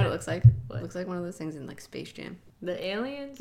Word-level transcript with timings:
what 0.00 0.06
it 0.06 0.12
looks 0.12 0.26
like? 0.26 0.42
What? 0.68 0.78
It 0.78 0.82
looks 0.82 0.94
like 0.94 1.06
one 1.06 1.18
of 1.18 1.24
those 1.24 1.36
things 1.36 1.56
in 1.56 1.66
like 1.66 1.78
Space 1.78 2.10
Jam. 2.10 2.38
The 2.62 2.82
aliens? 2.82 3.38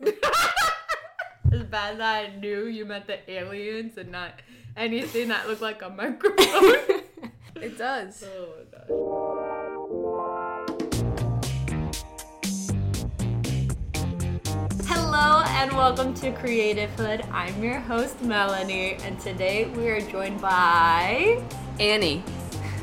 As 0.00 1.64
bad 1.64 1.98
that 1.98 2.00
I 2.00 2.36
knew 2.36 2.66
you 2.66 2.84
meant 2.84 3.08
the 3.08 3.28
aliens 3.28 3.98
and 3.98 4.12
not 4.12 4.34
anything 4.76 5.26
that 5.28 5.48
looked 5.48 5.62
like 5.62 5.82
a 5.82 5.90
microphone. 5.90 7.00
It 7.56 7.76
does. 7.76 8.24
oh 8.26 8.54
my 8.56 8.64
gosh. 8.70 8.86
Hello 14.86 15.42
and 15.44 15.72
welcome 15.72 16.14
to 16.14 16.32
Creative 16.32 16.88
Hood. 16.90 17.22
I'm 17.30 17.62
your 17.62 17.80
host 17.80 18.22
Melanie, 18.22 18.94
and 19.02 19.20
today 19.20 19.66
we 19.76 19.88
are 19.88 20.00
joined 20.00 20.40
by 20.40 21.42
Annie. 21.78 22.22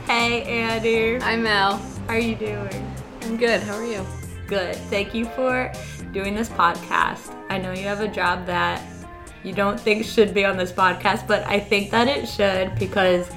Hey 0.06 0.44
Annie. 0.44 1.20
I'm 1.24 1.42
Mel. 1.42 1.78
How 2.08 2.14
are 2.14 2.20
you 2.20 2.36
doing? 2.36 2.87
I'm 3.28 3.36
good. 3.36 3.62
How 3.62 3.76
are 3.76 3.86
you? 3.86 4.08
Good. 4.48 4.78
Thank 4.90 5.14
you 5.14 5.26
for 5.26 5.70
doing 6.14 6.34
this 6.34 6.48
podcast. 6.48 7.36
I 7.50 7.58
know 7.58 7.74
you 7.74 7.84
have 7.84 8.00
a 8.00 8.08
job 8.08 8.46
that 8.46 8.82
you 9.44 9.52
don't 9.52 9.78
think 9.78 10.06
should 10.06 10.34
be 10.34 10.46
on 10.46 10.56
this 10.56 10.72
podcast, 10.72 11.28
but 11.28 11.46
I 11.46 11.60
think 11.60 11.92
that 11.92 12.08
it 12.08 12.26
should 12.26 12.74
because 12.80 13.30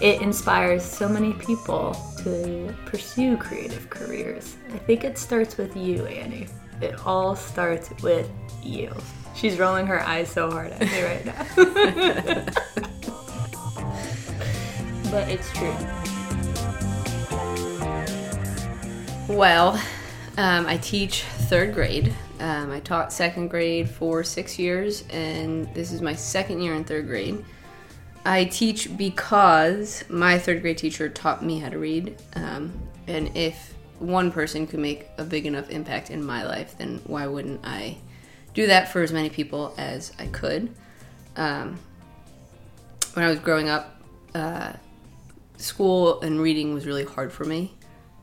it 0.00 0.20
inspires 0.22 0.82
so 0.82 1.08
many 1.08 1.34
people 1.34 1.94
to 2.24 2.74
pursue 2.84 3.36
creative 3.36 3.88
careers. 3.90 4.56
I 4.74 4.78
think 4.78 5.04
it 5.04 5.16
starts 5.16 5.56
with 5.56 5.76
you, 5.76 6.04
Annie. 6.06 6.48
It 6.82 7.06
all 7.06 7.36
starts 7.36 7.90
with 8.02 8.28
you. 8.60 8.92
She's 9.36 9.56
rolling 9.56 9.86
her 9.86 10.00
eyes 10.00 10.32
so 10.32 10.50
hard 10.50 10.72
at 10.72 10.80
me 10.80 11.04
right 11.04 11.24
now. 11.24 11.46
but 15.12 15.28
it's 15.28 15.48
true. 15.52 15.76
Well, 19.28 19.78
um, 20.38 20.64
I 20.66 20.78
teach 20.78 21.22
third 21.22 21.74
grade. 21.74 22.14
Um, 22.40 22.70
I 22.70 22.80
taught 22.80 23.12
second 23.12 23.48
grade 23.48 23.86
for 23.86 24.24
six 24.24 24.58
years, 24.58 25.04
and 25.10 25.72
this 25.74 25.92
is 25.92 26.00
my 26.00 26.14
second 26.14 26.62
year 26.62 26.74
in 26.74 26.82
third 26.82 27.06
grade. 27.06 27.44
I 28.24 28.44
teach 28.44 28.96
because 28.96 30.02
my 30.08 30.38
third 30.38 30.62
grade 30.62 30.78
teacher 30.78 31.10
taught 31.10 31.44
me 31.44 31.58
how 31.58 31.68
to 31.68 31.78
read, 31.78 32.16
um, 32.36 32.72
and 33.06 33.30
if 33.36 33.74
one 33.98 34.32
person 34.32 34.66
could 34.66 34.80
make 34.80 35.08
a 35.18 35.24
big 35.24 35.44
enough 35.44 35.68
impact 35.68 36.08
in 36.08 36.24
my 36.24 36.46
life, 36.46 36.78
then 36.78 37.02
why 37.04 37.26
wouldn't 37.26 37.60
I 37.64 37.98
do 38.54 38.66
that 38.68 38.90
for 38.90 39.02
as 39.02 39.12
many 39.12 39.28
people 39.28 39.74
as 39.76 40.10
I 40.18 40.28
could? 40.28 40.74
Um, 41.36 41.78
when 43.12 43.26
I 43.26 43.28
was 43.28 43.40
growing 43.40 43.68
up, 43.68 44.00
uh, 44.34 44.72
school 45.58 46.22
and 46.22 46.40
reading 46.40 46.72
was 46.72 46.86
really 46.86 47.04
hard 47.04 47.30
for 47.30 47.44
me. 47.44 47.74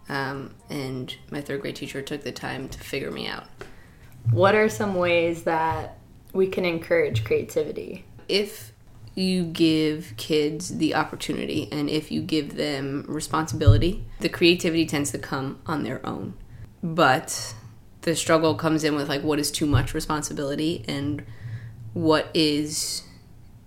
Um, 0.07 0.53
and 0.69 1.15
my 1.31 1.41
third 1.41 1.61
grade 1.61 1.75
teacher 1.75 2.01
took 2.01 2.23
the 2.23 2.31
time 2.31 2.69
to 2.69 2.79
figure 2.79 3.11
me 3.11 3.27
out. 3.27 3.45
What 4.31 4.55
are 4.55 4.69
some 4.69 4.95
ways 4.95 5.43
that 5.43 5.97
we 6.33 6.47
can 6.47 6.65
encourage 6.65 7.23
creativity? 7.23 8.05
If 8.27 8.71
you 9.15 9.45
give 9.45 10.13
kids 10.17 10.77
the 10.77 10.93
opportunity 10.93 11.69
and 11.71 11.89
if 11.89 12.11
you 12.11 12.21
give 12.21 12.55
them 12.55 13.05
responsibility, 13.07 14.05
the 14.19 14.29
creativity 14.29 14.85
tends 14.85 15.11
to 15.11 15.17
come 15.17 15.59
on 15.65 15.83
their 15.83 16.05
own. 16.05 16.33
But 16.83 17.55
the 18.01 18.15
struggle 18.15 18.55
comes 18.55 18.83
in 18.83 18.95
with 18.95 19.09
like 19.09 19.23
what 19.23 19.39
is 19.39 19.49
too 19.49 19.65
much 19.65 19.93
responsibility 19.93 20.83
and 20.87 21.25
what 21.93 22.29
is 22.33 23.03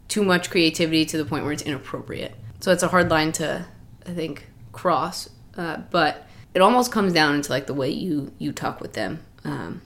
too 0.06 0.22
much 0.22 0.50
creativity 0.50 1.04
to 1.06 1.16
the 1.16 1.24
point 1.24 1.44
where 1.44 1.52
it's 1.52 1.62
inappropriate. 1.62 2.34
So 2.60 2.70
it's 2.72 2.82
a 2.82 2.88
hard 2.88 3.10
line 3.10 3.32
to, 3.32 3.66
I 4.06 4.10
think, 4.10 4.46
cross. 4.72 5.30
Uh, 5.56 5.78
but 5.90 6.27
it 6.58 6.62
almost 6.62 6.90
comes 6.90 7.12
down 7.12 7.36
into 7.36 7.52
like 7.52 7.68
the 7.68 7.74
way 7.74 7.88
you 7.88 8.32
you 8.36 8.50
talk 8.50 8.80
with 8.80 8.94
them. 8.94 9.24
Um, 9.44 9.80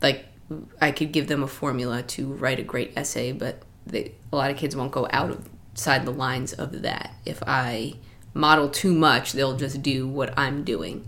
like 0.00 0.24
I 0.80 0.90
could 0.90 1.12
give 1.12 1.26
them 1.26 1.42
a 1.42 1.46
formula 1.46 2.02
to 2.04 2.32
write 2.32 2.58
a 2.58 2.62
great 2.62 2.94
essay, 2.96 3.32
but 3.32 3.60
they, 3.84 4.14
a 4.32 4.36
lot 4.36 4.50
of 4.50 4.56
kids 4.56 4.74
won't 4.74 4.92
go 4.92 5.06
outside 5.10 6.06
the 6.06 6.10
lines 6.10 6.54
of 6.54 6.80
that. 6.80 7.12
If 7.26 7.42
I 7.46 7.96
model 8.32 8.70
too 8.70 8.94
much, 8.94 9.32
they'll 9.32 9.58
just 9.58 9.82
do 9.82 10.08
what 10.08 10.32
I'm 10.38 10.64
doing. 10.64 11.06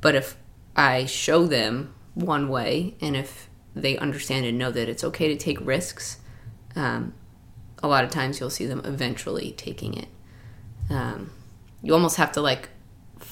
But 0.00 0.14
if 0.14 0.36
I 0.76 1.06
show 1.06 1.44
them 1.44 1.96
one 2.14 2.48
way, 2.48 2.94
and 3.00 3.16
if 3.16 3.48
they 3.74 3.98
understand 3.98 4.46
and 4.46 4.56
know 4.56 4.70
that 4.70 4.88
it's 4.88 5.02
okay 5.02 5.26
to 5.26 5.36
take 5.36 5.58
risks, 5.66 6.18
um, 6.76 7.12
a 7.82 7.88
lot 7.88 8.04
of 8.04 8.10
times 8.10 8.38
you'll 8.38 8.50
see 8.50 8.66
them 8.66 8.82
eventually 8.84 9.50
taking 9.50 9.94
it. 9.94 10.08
Um, 10.88 11.32
you 11.82 11.92
almost 11.92 12.18
have 12.18 12.30
to 12.32 12.40
like 12.40 12.68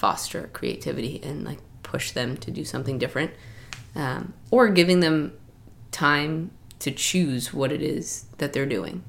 foster 0.03 0.51
creativity 0.53 1.21
and 1.23 1.45
like 1.45 1.61
push 1.85 2.11
them 2.11 2.37
to 2.37 2.51
do 2.51 2.65
something 2.65 2.99
different, 2.99 3.31
um, 3.95 4.35
or 4.51 4.69
giving 4.69 4.99
them 4.99 5.33
time 5.93 6.51
to 6.81 6.91
choose 6.91 7.55
what 7.55 7.71
it 7.71 7.81
is 7.81 8.27
that 8.39 8.53
they're 8.53 8.67
doing. 8.67 9.05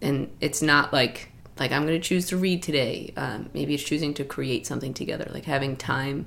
And 0.00 0.30
it's 0.40 0.62
not 0.62 0.90
like 0.90 1.32
like 1.58 1.70
I'm 1.70 1.86
going 1.86 2.00
to 2.00 2.08
choose 2.08 2.26
to 2.28 2.38
read 2.38 2.62
today. 2.62 3.12
Um, 3.14 3.50
maybe 3.52 3.74
it's 3.74 3.82
choosing 3.82 4.14
to 4.14 4.24
create 4.24 4.66
something 4.66 4.94
together, 4.94 5.28
like 5.34 5.44
having 5.44 5.76
time 5.76 6.24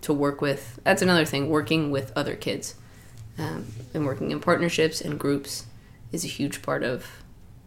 to 0.00 0.12
work 0.12 0.40
with. 0.40 0.80
That's 0.82 1.02
another 1.02 1.24
thing. 1.24 1.48
Working 1.48 1.92
with 1.92 2.12
other 2.16 2.34
kids 2.34 2.74
um, 3.38 3.66
and 3.94 4.04
working 4.04 4.32
in 4.32 4.40
partnerships 4.40 5.00
and 5.00 5.16
groups 5.16 5.66
is 6.10 6.24
a 6.24 6.28
huge 6.28 6.60
part 6.60 6.82
of 6.82 7.06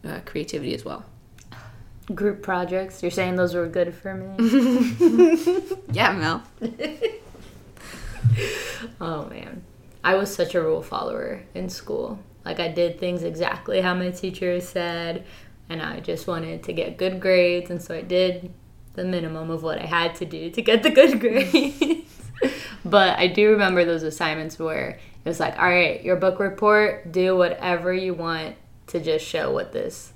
uh, 0.04 0.20
creativity 0.26 0.76
as 0.76 0.84
well. 0.84 1.06
Group 2.14 2.42
projects. 2.44 3.02
You're 3.02 3.12
saying 3.12 3.36
those 3.38 3.54
were 3.54 3.68
good 3.68 3.96
for 3.96 4.14
me? 4.14 4.36
Yeah, 5.92 6.12
Mel. 6.14 6.44
oh 9.02 9.26
man. 9.26 9.64
I 10.04 10.16
was 10.16 10.34
such 10.34 10.56
a 10.56 10.62
rule 10.62 10.82
follower 10.82 11.44
in 11.54 11.70
school. 11.70 12.20
Like 12.44 12.60
I 12.60 12.68
did 12.68 13.00
things 13.00 13.24
exactly 13.24 13.80
how 13.80 13.94
my 13.94 14.10
teacher 14.10 14.60
said 14.60 15.26
and 15.70 15.82
I 15.82 16.00
just 16.00 16.28
wanted 16.28 16.64
to 16.64 16.74
get 16.74 16.98
good 16.98 17.20
grades 17.20 17.70
and 17.70 17.82
so 17.82 17.96
I 17.96 18.02
did 18.02 18.52
the 18.96 19.06
minimum 19.06 19.50
of 19.50 19.64
what 19.64 19.80
I 19.80 19.86
had 19.86 20.16
to 20.16 20.26
do 20.26 20.50
to 20.50 20.62
get 20.62 20.84
the 20.84 20.90
good 20.90 21.20
grades. 21.22 22.10
but 22.84 23.18
I 23.18 23.28
do 23.28 23.52
remember 23.52 23.86
those 23.86 24.04
assignments 24.04 24.60
where 24.60 25.00
it 25.24 25.30
was 25.30 25.40
like, 25.40 25.58
all 25.58 25.70
right, 25.70 26.04
your 26.04 26.16
book 26.18 26.40
report, 26.40 27.12
do 27.12 27.38
whatever 27.38 27.94
you 27.94 28.14
want 28.14 28.56
to 28.88 29.00
just 29.00 29.26
show 29.26 29.52
what 29.52 29.72
this 29.72 30.13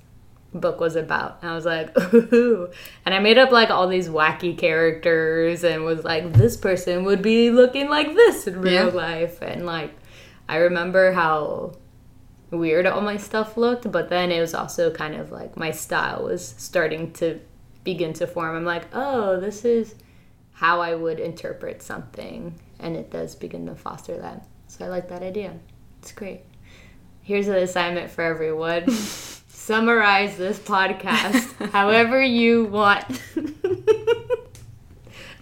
book 0.60 0.80
was 0.80 0.96
about. 0.96 1.38
And 1.42 1.50
I 1.50 1.54
was 1.54 1.64
like, 1.64 1.96
ooh. 2.14 2.68
And 3.04 3.14
I 3.14 3.18
made 3.18 3.38
up 3.38 3.50
like 3.50 3.70
all 3.70 3.88
these 3.88 4.08
wacky 4.08 4.56
characters 4.56 5.64
and 5.64 5.84
was 5.84 6.04
like, 6.04 6.32
this 6.32 6.56
person 6.56 7.04
would 7.04 7.22
be 7.22 7.50
looking 7.50 7.88
like 7.88 8.14
this 8.14 8.46
in 8.46 8.60
real 8.60 8.88
Yeah. 8.88 8.94
life. 8.94 9.40
And 9.42 9.64
like, 9.66 9.92
I 10.48 10.56
remember 10.56 11.12
how 11.12 11.74
weird 12.50 12.86
all 12.86 13.00
my 13.02 13.16
stuff 13.18 13.56
looked, 13.56 13.90
but 13.92 14.08
then 14.08 14.30
it 14.32 14.40
was 14.40 14.54
also 14.54 14.90
kind 14.90 15.14
of 15.14 15.30
like 15.30 15.56
my 15.56 15.70
style 15.70 16.24
was 16.24 16.54
starting 16.58 17.12
to 17.14 17.40
begin 17.84 18.12
to 18.14 18.26
form. 18.26 18.56
I'm 18.56 18.64
like, 18.64 18.84
oh, 18.92 19.38
this 19.40 19.64
is 19.64 19.94
how 20.52 20.80
I 20.80 20.94
would 20.94 21.20
interpret 21.20 21.82
something. 21.82 22.54
And 22.80 22.96
it 22.96 23.10
does 23.10 23.34
begin 23.34 23.66
to 23.66 23.74
foster 23.74 24.18
that. 24.18 24.46
So 24.66 24.84
I 24.84 24.88
like 24.88 25.08
that 25.08 25.22
idea. 25.22 25.54
It's 26.00 26.12
great. 26.12 26.40
Here's 27.22 27.48
an 27.48 27.56
assignment 27.56 28.10
for 28.10 28.22
everyone. 28.22 28.84
Summarize 29.68 30.38
this 30.38 30.58
podcast 30.58 31.70
however 31.72 32.22
you 32.22 32.64
want. 32.64 33.04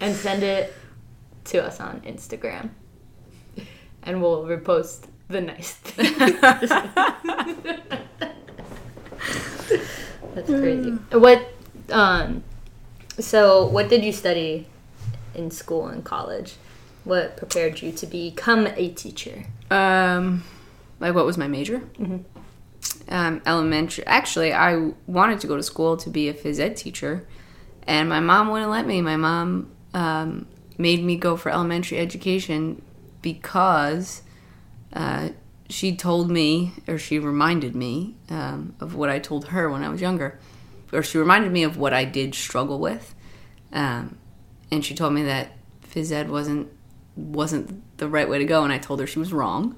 and 0.01 0.17
send 0.17 0.43
it 0.43 0.75
to 1.45 1.63
us 1.63 1.79
on 1.79 2.01
Instagram. 2.01 2.71
And 4.03 4.21
we'll 4.21 4.43
repost 4.43 5.05
the 5.29 5.41
nice 5.41 5.75
things. 5.75 6.19
That's 10.35 10.51
crazy. 10.51 10.91
What 11.13 11.49
um 11.93 12.43
so 13.21 13.69
what 13.69 13.89
did 13.89 14.05
you 14.05 14.13
study 14.13 14.67
in 15.37 15.53
school 15.53 15.87
and 15.87 16.05
college? 16.05 16.57
What 17.05 17.37
prepared 17.37 17.81
you 17.81 17.93
to 17.93 18.07
become 18.07 18.67
a 18.67 18.89
teacher? 18.89 19.45
Um, 19.71 20.43
like 20.99 21.15
what 21.15 21.27
was 21.27 21.39
my 21.39 21.47
major? 21.47 21.81
Um, 23.09 23.41
elementary. 23.47 24.05
Actually, 24.07 24.53
I 24.53 24.91
wanted 25.07 25.39
to 25.41 25.47
go 25.47 25.57
to 25.57 25.63
school 25.63 25.97
to 25.99 26.11
be 26.11 26.29
a 26.29 26.35
phys 26.35 26.59
ed 26.59 26.77
teacher, 26.77 27.27
and 27.87 28.09
my 28.09 28.19
mom 28.19 28.49
wouldn't 28.49 28.71
let 28.71 28.85
me. 28.85 29.01
My 29.01 29.17
mom 29.17 29.71
um, 29.95 30.47
made 30.77 31.05
me 31.05 31.17
go 31.17 31.37
for 31.37 31.51
elementary 31.51 31.99
education 31.99 32.83
because 33.23 34.23
uh, 34.93 35.29
she 35.69 35.95
told 35.97 36.31
me, 36.31 36.73
or 36.89 36.99
she 36.99 37.19
reminded 37.19 37.75
me 37.77 38.17
um, 38.29 38.75
of 38.81 38.95
what 38.95 39.09
I 39.09 39.19
told 39.19 39.49
her 39.49 39.71
when 39.71 39.83
I 39.83 39.89
was 39.89 40.01
younger, 40.01 40.39
or 40.93 41.03
she 41.03 41.19
reminded 41.19 41.53
me 41.53 41.63
of 41.63 41.77
what 41.77 41.93
I 41.93 42.05
did 42.05 42.35
struggle 42.35 42.79
with, 42.79 43.15
um, 43.73 44.19
and 44.71 44.85
she 44.85 44.95
told 44.95 45.13
me 45.13 45.23
that 45.23 45.53
phys 45.89 46.11
ed 46.11 46.29
wasn't 46.29 46.69
wasn't 47.15 47.83
the 47.99 48.09
right 48.09 48.29
way 48.29 48.39
to 48.39 48.45
go, 48.45 48.65
and 48.65 48.73
I 48.73 48.79
told 48.79 49.01
her 49.01 49.07
she 49.07 49.19
was 49.19 49.33
wrong. 49.33 49.77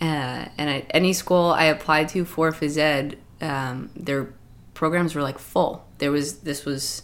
Uh, 0.00 0.48
and 0.56 0.70
at 0.70 0.86
any 0.90 1.12
school 1.12 1.50
I 1.50 1.64
applied 1.64 2.08
to 2.10 2.24
for 2.24 2.52
phys 2.52 2.78
ed, 2.78 3.18
um, 3.40 3.90
their 3.94 4.32
programs 4.74 5.14
were 5.14 5.22
like 5.22 5.38
full. 5.38 5.86
There 5.98 6.10
was 6.10 6.38
this 6.38 6.64
was 6.64 7.02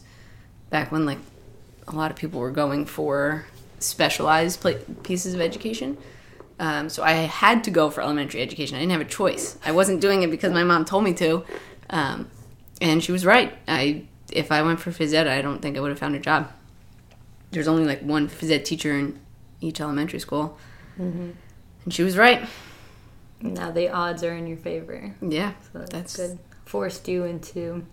back 0.71 0.91
when 0.91 1.05
like 1.05 1.19
a 1.89 1.95
lot 1.95 2.11
of 2.11 2.17
people 2.17 2.41
were 2.41 2.51
going 2.51 2.87
for 2.87 3.47
specialized 3.79 4.61
pla 4.61 4.73
pieces 5.03 5.35
of 5.35 5.41
education. 5.41 5.99
Um, 6.59 6.89
so 6.89 7.03
I 7.03 7.13
had 7.13 7.65
to 7.65 7.71
go 7.71 7.91
for 7.91 8.01
elementary 8.01 8.41
education. 8.41 8.77
I 8.77 8.81
didn't 8.81 8.93
have 8.93 9.03
a 9.03 9.05
choice. 9.05 9.59
I 9.65 9.73
wasn't 9.73 10.01
doing 10.01 10.23
it 10.23 10.31
because 10.31 10.53
my 10.53 10.65
mom 10.65 10.87
told 10.87 11.05
me 11.05 11.13
to, 11.15 11.45
um, 11.91 12.31
and 12.81 13.05
she 13.05 13.13
was 13.13 13.27
right. 13.27 13.53
I 13.69 14.05
if 14.33 14.51
I 14.51 14.63
went 14.63 14.81
for 14.81 14.91
phys 14.91 15.13
ed, 15.13 15.27
I 15.27 15.43
don't 15.43 15.61
think 15.61 15.77
I 15.77 15.81
would 15.81 15.91
have 15.91 15.99
found 15.99 16.17
a 16.17 16.19
job. 16.19 16.51
There's 17.51 17.69
only 17.69 17.85
like 17.85 18.01
one 18.01 18.29
phys 18.29 18.51
ed 18.51 18.65
teacher 18.65 18.93
in 18.99 19.21
each 19.61 19.81
elementary 19.81 20.19
school, 20.19 20.59
and 21.85 21.93
she 21.93 22.03
was 22.03 22.17
right. 22.17 22.49
Now 23.41 23.71
the 23.71 23.91
odds 23.91 24.23
are 24.25 24.35
in 24.35 24.47
your 24.47 24.57
favor. 24.57 25.15
Yeah, 25.21 25.53
So 25.73 25.79
that's, 25.81 25.91
That's- 25.91 26.17
good. 26.17 26.39
Forced 26.65 27.07
you 27.07 27.25
into 27.25 27.87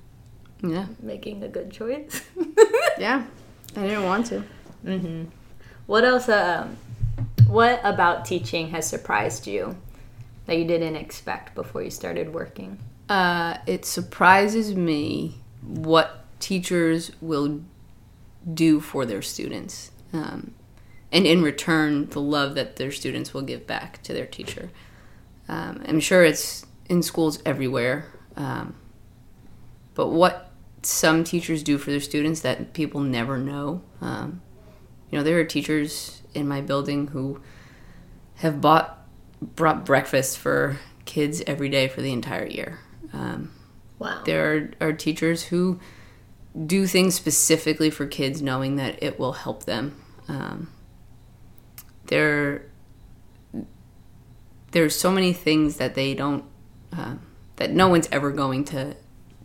yeah, 0.64 0.88
making 1.02 1.44
a 1.44 1.48
good 1.48 1.70
choice. 1.72 2.24
yeah. 2.98 3.24
I 3.76 3.82
didn't 3.82 4.04
want 4.04 4.26
to. 4.28 4.44
hmm 4.84 5.26
What 5.86 6.04
else? 6.06 6.28
Um, 6.30 6.78
what 7.48 7.82
about 7.84 8.26
teaching 8.26 8.70
has 8.70 8.88
surprised 8.90 9.46
you 9.46 9.76
that 10.48 10.58
you 10.58 10.66
didn't 10.66 10.96
expect 10.96 11.54
before 11.54 11.84
you 11.84 11.92
started 11.92 12.34
working? 12.34 12.80
Uh, 13.10 13.58
it 13.68 13.86
surprises 13.86 14.74
me 14.76 15.36
what 15.62 16.26
teachers 16.40 17.12
will 17.22 17.62
do 18.54 18.80
for 18.80 19.06
their 19.06 19.22
students, 19.22 19.92
um, 20.14 20.54
and 21.12 21.28
in 21.28 21.44
return, 21.44 22.08
the 22.10 22.20
love 22.22 22.56
that 22.56 22.78
their 22.78 22.92
students 22.92 23.34
will 23.36 23.44
give 23.44 23.68
back 23.68 24.02
to 24.04 24.14
their 24.14 24.26
teacher. 24.26 24.70
Um, 25.48 25.84
I'm 25.88 26.00
sure 26.00 26.24
it's 26.24 26.66
in 26.90 27.04
schools 27.04 27.42
everywhere, 27.46 28.06
um, 28.36 28.76
but 29.94 30.08
what 30.08 30.52
some 30.82 31.24
teachers 31.24 31.64
do 31.64 31.78
for 31.78 31.92
their 31.92 32.00
students 32.00 32.42
that 32.42 32.74
people 32.74 33.02
never 33.02 33.38
know. 33.38 33.82
Um, 34.02 34.42
you 35.10 35.18
know, 35.18 35.24
there 35.24 35.40
are 35.40 35.44
teachers 35.46 36.22
in 36.34 36.48
my 36.48 36.62
building 36.62 37.08
who 37.08 37.42
have 38.36 38.60
bought 38.62 39.00
brought 39.56 39.86
breakfast 39.86 40.38
for 40.38 40.80
kids 41.06 41.42
every 41.46 41.70
day 41.70 41.88
for 41.88 42.02
the 42.02 42.12
entire 42.14 42.48
year. 42.48 42.80
Um, 43.12 43.52
Wow. 44.00 44.22
there 44.26 44.72
are, 44.82 44.88
are 44.90 44.94
teachers 44.94 45.44
who 45.46 45.80
do 46.66 46.88
things 46.88 47.16
specifically 47.16 47.90
for 47.90 48.06
kids, 48.06 48.42
knowing 48.42 48.76
that 48.78 49.02
it 49.02 49.18
will 49.20 49.34
help 49.34 49.64
them. 49.66 50.02
Um, 50.28 50.70
there, 52.08 52.66
there's 54.74 54.96
so 54.96 55.12
many 55.12 55.34
things 55.34 55.78
that 55.78 55.96
they 55.96 56.14
don't, 56.14 56.44
um, 56.92 57.22
that 57.56 57.72
no 57.72 57.88
one's 57.88 58.10
ever 58.12 58.32
going 58.32 58.66
to 58.66 58.96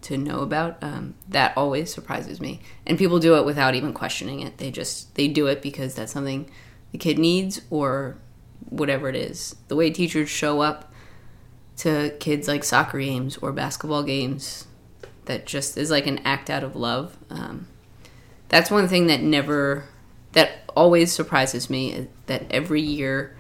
to 0.01 0.17
know 0.17 0.41
about. 0.41 0.79
Um, 0.83 1.15
that 1.29 1.53
always 1.57 1.93
surprises 1.93 2.41
me, 2.41 2.61
and 2.87 2.99
people 2.99 3.19
do 3.19 3.37
it 3.37 3.45
without 3.45 3.75
even 3.75 3.93
questioning 3.93 4.41
it. 4.41 4.59
They 4.59 4.71
just 4.71 5.15
they 5.15 5.29
do 5.29 5.47
it 5.47 5.63
because 5.63 5.95
that's 5.95 6.13
something 6.13 6.51
the 6.93 6.99
kid 6.99 7.19
needs 7.19 7.61
or 7.71 8.19
whatever 8.69 9.09
it 9.09 9.17
is. 9.17 9.57
The 9.69 9.77
way 9.77 9.91
teachers 9.91 10.29
show 10.29 10.61
up 10.61 10.93
to 11.79 12.11
kids 12.19 12.49
like 12.49 12.65
soccer 12.65 12.99
games 12.99 13.37
or 13.39 13.53
basketball 13.53 14.03
games 14.03 14.67
that 15.27 15.47
just 15.47 15.77
is 15.77 15.91
like 15.91 16.07
an 16.07 16.19
act 16.25 16.51
out 16.51 16.65
of 16.65 16.75
love. 16.75 17.17
Um, 17.31 17.69
that's 18.49 18.71
one 18.71 18.89
thing 18.89 19.07
that 19.07 19.21
never, 19.21 19.85
that 20.33 20.63
always 20.75 21.13
surprises 21.13 21.71
me 21.71 22.09
that 22.27 22.45
every 22.51 22.81
year, 22.81 23.37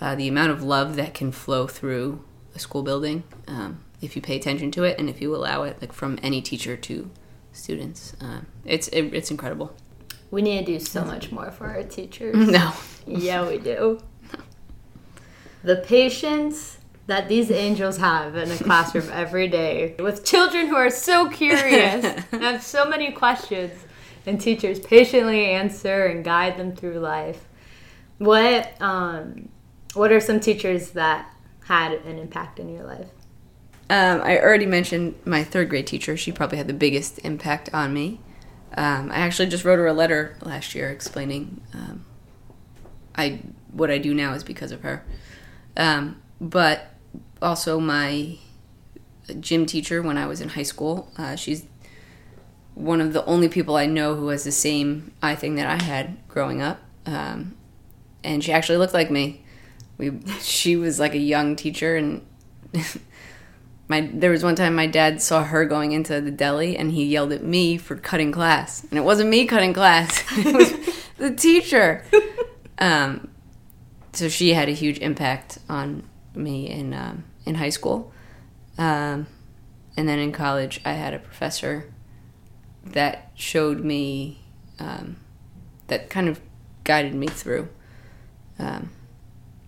uh, 0.00 0.14
the 0.14 0.28
amount 0.28 0.50
of 0.50 0.62
love 0.62 0.96
that 0.96 1.14
can 1.14 1.32
flow 1.32 1.66
through 1.66 2.24
a 2.54 2.58
school 2.58 2.82
building, 2.82 3.24
um, 3.46 3.82
if 4.00 4.14
you 4.16 4.22
pay 4.22 4.36
attention 4.36 4.70
to 4.72 4.84
it 4.84 4.98
and 4.98 5.08
if 5.08 5.20
you 5.20 5.34
allow 5.34 5.62
it, 5.62 5.80
like 5.80 5.92
from 5.92 6.18
any 6.22 6.42
teacher 6.42 6.76
to 6.76 7.10
students, 7.52 8.14
um, 8.20 8.46
it's 8.64 8.88
it, 8.88 9.14
it's 9.14 9.30
incredible. 9.30 9.74
We 10.30 10.42
need 10.42 10.66
to 10.66 10.72
do 10.72 10.80
so 10.80 11.04
much 11.04 11.30
more 11.30 11.50
for 11.50 11.66
our 11.66 11.82
teachers. 11.82 12.34
No, 12.50 12.72
yeah, 13.06 13.46
we 13.46 13.58
do. 13.58 14.00
The 15.62 15.76
patience 15.76 16.78
that 17.06 17.28
these 17.28 17.50
angels 17.50 17.98
have 17.98 18.36
in 18.36 18.50
a 18.50 18.56
classroom 18.56 19.08
every 19.12 19.48
day 19.48 19.94
with 19.98 20.24
children 20.24 20.66
who 20.66 20.76
are 20.76 20.90
so 20.90 21.28
curious 21.30 22.04
and 22.32 22.42
have 22.42 22.62
so 22.62 22.84
many 22.84 23.12
questions, 23.12 23.72
and 24.26 24.40
teachers 24.40 24.80
patiently 24.80 25.46
answer 25.46 26.06
and 26.06 26.24
guide 26.24 26.56
them 26.56 26.74
through 26.74 26.98
life. 26.98 27.46
What 28.18 28.80
um, 28.80 29.48
what 29.96 30.12
are 30.12 30.20
some 30.20 30.40
teachers 30.40 30.90
that 30.90 31.30
had 31.64 31.92
an 31.92 32.18
impact 32.18 32.58
in 32.60 32.68
your 32.68 32.84
life? 32.84 33.08
Um, 33.88 34.20
I 34.22 34.38
already 34.38 34.66
mentioned 34.66 35.14
my 35.24 35.44
third 35.44 35.68
grade 35.68 35.86
teacher. 35.86 36.16
She 36.16 36.32
probably 36.32 36.58
had 36.58 36.66
the 36.66 36.74
biggest 36.74 37.18
impact 37.20 37.70
on 37.72 37.94
me. 37.94 38.20
Um, 38.76 39.10
I 39.10 39.16
actually 39.16 39.48
just 39.48 39.64
wrote 39.64 39.78
her 39.78 39.86
a 39.86 39.92
letter 39.92 40.36
last 40.42 40.74
year 40.74 40.90
explaining 40.90 41.62
um, 41.72 42.04
I 43.14 43.40
what 43.72 43.90
I 43.90 43.98
do 43.98 44.14
now 44.14 44.34
is 44.34 44.44
because 44.44 44.72
of 44.72 44.82
her. 44.82 45.04
Um, 45.76 46.20
but 46.40 46.94
also 47.40 47.78
my 47.78 48.38
gym 49.40 49.66
teacher 49.66 50.02
when 50.02 50.16
I 50.18 50.26
was 50.26 50.40
in 50.40 50.50
high 50.50 50.62
school. 50.62 51.10
Uh, 51.16 51.36
she's 51.36 51.66
one 52.74 53.00
of 53.00 53.12
the 53.12 53.24
only 53.24 53.48
people 53.48 53.76
I 53.76 53.86
know 53.86 54.14
who 54.14 54.28
has 54.28 54.44
the 54.44 54.52
same 54.52 55.12
eye 55.22 55.34
thing 55.34 55.54
that 55.56 55.66
I 55.66 55.82
had 55.82 56.16
growing 56.28 56.60
up, 56.60 56.80
um, 57.06 57.56
and 58.22 58.44
she 58.44 58.52
actually 58.52 58.78
looked 58.78 58.94
like 58.94 59.10
me. 59.10 59.42
We 59.98 60.18
she 60.40 60.76
was 60.76 60.98
like 60.98 61.14
a 61.14 61.18
young 61.18 61.56
teacher 61.56 61.96
and. 61.96 62.26
my 63.88 64.10
there 64.12 64.32
was 64.32 64.42
one 64.42 64.56
time 64.56 64.74
my 64.74 64.88
dad 64.88 65.22
saw 65.22 65.44
her 65.44 65.64
going 65.64 65.92
into 65.92 66.20
the 66.20 66.32
deli 66.32 66.76
and 66.76 66.90
he 66.90 67.04
yelled 67.04 67.32
at 67.32 67.44
me 67.44 67.76
for 67.76 67.94
cutting 67.94 68.32
class. 68.32 68.82
And 68.82 68.98
it 68.98 69.02
wasn't 69.02 69.30
me 69.30 69.46
cutting 69.46 69.72
class. 69.72 70.24
It 70.36 70.54
was 70.54 70.74
the 71.16 71.30
teacher. 71.34 72.04
Um, 72.78 73.28
so 74.12 74.28
she 74.28 74.54
had 74.54 74.68
a 74.68 74.72
huge 74.72 74.98
impact 74.98 75.58
on 75.68 76.02
me 76.34 76.68
in 76.68 76.92
um, 76.92 77.24
in 77.44 77.54
high 77.54 77.70
school. 77.70 78.12
Um, 78.76 79.28
and 79.96 80.08
then 80.08 80.18
in 80.18 80.32
college 80.32 80.80
i 80.84 80.92
had 80.92 81.14
a 81.14 81.18
professor 81.18 81.90
that 82.84 83.30
showed 83.34 83.80
me 83.80 84.40
um, 84.78 85.16
that 85.88 86.10
kind 86.10 86.28
of 86.28 86.40
guided 86.84 87.14
me 87.14 87.26
through 87.26 87.68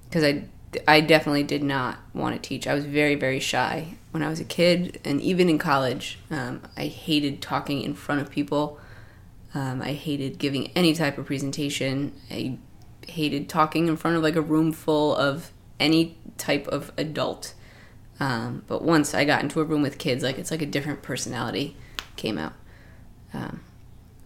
because 0.08 0.24
I 0.24 0.44
I 0.86 1.00
definitely 1.00 1.44
did 1.44 1.62
not 1.62 1.98
want 2.12 2.40
to 2.40 2.46
teach. 2.46 2.66
I 2.66 2.74
was 2.74 2.84
very, 2.84 3.14
very 3.14 3.40
shy 3.40 3.94
when 4.10 4.22
I 4.22 4.28
was 4.28 4.40
a 4.40 4.44
kid, 4.44 5.00
and 5.04 5.20
even 5.20 5.48
in 5.48 5.58
college, 5.58 6.18
um, 6.30 6.62
I 6.76 6.86
hated 6.86 7.40
talking 7.40 7.82
in 7.82 7.94
front 7.94 8.20
of 8.20 8.30
people. 8.30 8.78
Um, 9.54 9.80
I 9.80 9.92
hated 9.92 10.38
giving 10.38 10.70
any 10.76 10.94
type 10.94 11.16
of 11.16 11.26
presentation. 11.26 12.12
I 12.30 12.58
hated 13.06 13.48
talking 13.48 13.88
in 13.88 13.96
front 13.96 14.16
of 14.16 14.22
like 14.22 14.36
a 14.36 14.42
room 14.42 14.72
full 14.72 15.16
of 15.16 15.52
any 15.80 16.18
type 16.36 16.68
of 16.68 16.92
adult. 16.98 17.54
Um, 18.20 18.64
but 18.66 18.82
once 18.82 19.14
I 19.14 19.24
got 19.24 19.42
into 19.42 19.60
a 19.60 19.64
room 19.64 19.80
with 19.80 19.96
kids, 19.96 20.22
like 20.22 20.38
it's 20.38 20.50
like 20.50 20.62
a 20.62 20.66
different 20.66 21.02
personality 21.02 21.76
came 22.16 22.36
out. 22.36 22.52
Um, 23.32 23.60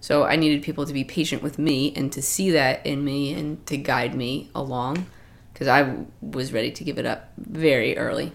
so 0.00 0.24
I 0.24 0.34
needed 0.34 0.62
people 0.62 0.86
to 0.86 0.92
be 0.92 1.04
patient 1.04 1.42
with 1.42 1.58
me 1.58 1.92
and 1.94 2.10
to 2.12 2.20
see 2.20 2.50
that 2.50 2.84
in 2.84 3.04
me 3.04 3.32
and 3.32 3.64
to 3.66 3.76
guide 3.76 4.14
me 4.16 4.50
along 4.54 5.06
because 5.52 5.68
I 5.68 5.96
was 6.20 6.52
ready 6.52 6.70
to 6.72 6.84
give 6.84 6.98
it 6.98 7.06
up 7.06 7.30
very 7.36 7.96
early. 7.96 8.32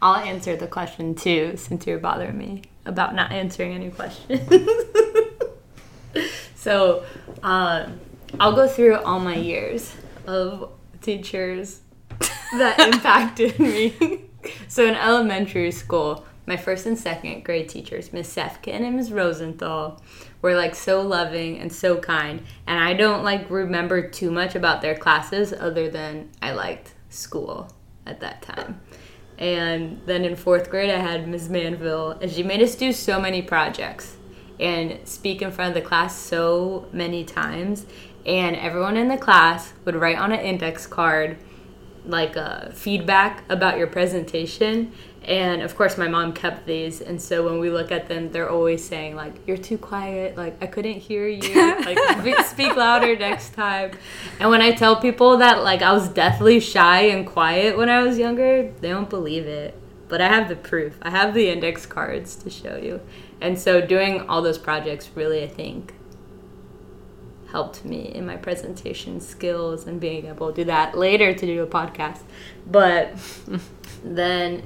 I'll 0.00 0.16
answer 0.16 0.56
the 0.56 0.66
question 0.66 1.14
too, 1.14 1.56
since 1.56 1.86
you're 1.86 1.98
bothering 1.98 2.36
me 2.36 2.62
about 2.86 3.14
not 3.14 3.32
answering 3.32 3.72
any 3.72 3.90
questions. 3.90 4.40
so, 6.54 7.04
um, 7.42 8.00
I'll 8.38 8.54
go 8.54 8.68
through 8.68 8.96
all 8.96 9.20
my 9.20 9.36
years 9.36 9.94
of 10.26 10.70
teachers 11.00 11.80
that 12.18 12.76
impacted 12.78 13.58
me. 13.58 14.24
so, 14.68 14.86
in 14.86 14.94
elementary 14.94 15.70
school, 15.70 16.26
my 16.46 16.56
first 16.56 16.86
and 16.86 16.98
second 16.98 17.44
grade 17.44 17.68
teachers, 17.68 18.12
Miss 18.12 18.34
Sefkin 18.34 18.82
and 18.82 18.96
Miss 18.96 19.10
Rosenthal, 19.10 20.02
were 20.44 20.54
like 20.54 20.74
so 20.74 21.00
loving 21.00 21.58
and 21.58 21.72
so 21.72 21.96
kind. 21.96 22.42
And 22.66 22.78
I 22.78 22.92
don't 22.92 23.24
like 23.24 23.48
remember 23.48 24.06
too 24.06 24.30
much 24.30 24.54
about 24.54 24.82
their 24.82 24.94
classes 24.94 25.54
other 25.54 25.88
than 25.88 26.28
I 26.42 26.52
liked 26.52 26.92
school 27.08 27.72
at 28.04 28.20
that 28.20 28.42
time. 28.42 28.78
And 29.38 30.02
then 30.04 30.22
in 30.22 30.36
fourth 30.36 30.68
grade, 30.68 30.90
I 30.90 30.98
had 30.98 31.26
Ms. 31.26 31.48
Manville, 31.48 32.10
and 32.20 32.30
she 32.30 32.42
made 32.42 32.60
us 32.60 32.74
do 32.74 32.92
so 32.92 33.18
many 33.18 33.40
projects 33.40 34.18
and 34.60 35.08
speak 35.08 35.40
in 35.40 35.50
front 35.50 35.74
of 35.74 35.82
the 35.82 35.88
class 35.88 36.14
so 36.14 36.88
many 36.92 37.24
times. 37.24 37.86
And 38.26 38.54
everyone 38.54 38.98
in 38.98 39.08
the 39.08 39.16
class 39.16 39.72
would 39.86 39.96
write 39.96 40.18
on 40.18 40.30
an 40.30 40.40
index 40.40 40.86
card 40.86 41.38
like 42.04 42.36
uh, 42.36 42.70
feedback 42.70 43.50
about 43.50 43.78
your 43.78 43.86
presentation. 43.86 44.92
And 45.24 45.62
of 45.62 45.74
course, 45.74 45.96
my 45.96 46.08
mom 46.08 46.34
kept 46.34 46.66
these. 46.66 47.00
And 47.00 47.20
so 47.20 47.44
when 47.44 47.58
we 47.58 47.70
look 47.70 47.90
at 47.90 48.08
them, 48.08 48.30
they're 48.30 48.50
always 48.50 48.86
saying, 48.86 49.16
like, 49.16 49.34
you're 49.46 49.56
too 49.56 49.78
quiet. 49.78 50.36
Like, 50.36 50.62
I 50.62 50.66
couldn't 50.66 51.00
hear 51.00 51.26
you. 51.28 51.74
Like, 51.84 52.46
speak 52.46 52.76
louder 52.76 53.16
next 53.16 53.54
time. 53.54 53.92
And 54.40 54.50
when 54.50 54.62
I 54.62 54.72
tell 54.72 54.96
people 54.96 55.38
that, 55.38 55.62
like, 55.62 55.82
I 55.82 55.92
was 55.92 56.08
deathly 56.08 56.60
shy 56.60 57.02
and 57.02 57.26
quiet 57.26 57.76
when 57.76 57.88
I 57.88 58.02
was 58.02 58.18
younger, 58.18 58.72
they 58.80 58.88
don't 58.88 59.10
believe 59.10 59.46
it. 59.46 59.78
But 60.08 60.20
I 60.20 60.28
have 60.28 60.48
the 60.48 60.56
proof. 60.56 60.98
I 61.02 61.10
have 61.10 61.34
the 61.34 61.50
index 61.50 61.86
cards 61.86 62.36
to 62.36 62.50
show 62.50 62.76
you. 62.76 63.00
And 63.40 63.58
so 63.58 63.80
doing 63.80 64.22
all 64.28 64.42
those 64.42 64.58
projects 64.58 65.10
really, 65.14 65.42
I 65.42 65.48
think, 65.48 65.94
helped 67.50 67.84
me 67.84 68.12
in 68.12 68.26
my 68.26 68.36
presentation 68.36 69.20
skills 69.20 69.86
and 69.86 70.00
being 70.00 70.26
able 70.26 70.50
to 70.50 70.54
do 70.54 70.64
that 70.64 70.96
later 70.98 71.32
to 71.32 71.46
do 71.46 71.62
a 71.62 71.66
podcast. 71.66 72.20
But 72.66 73.14
then 74.04 74.62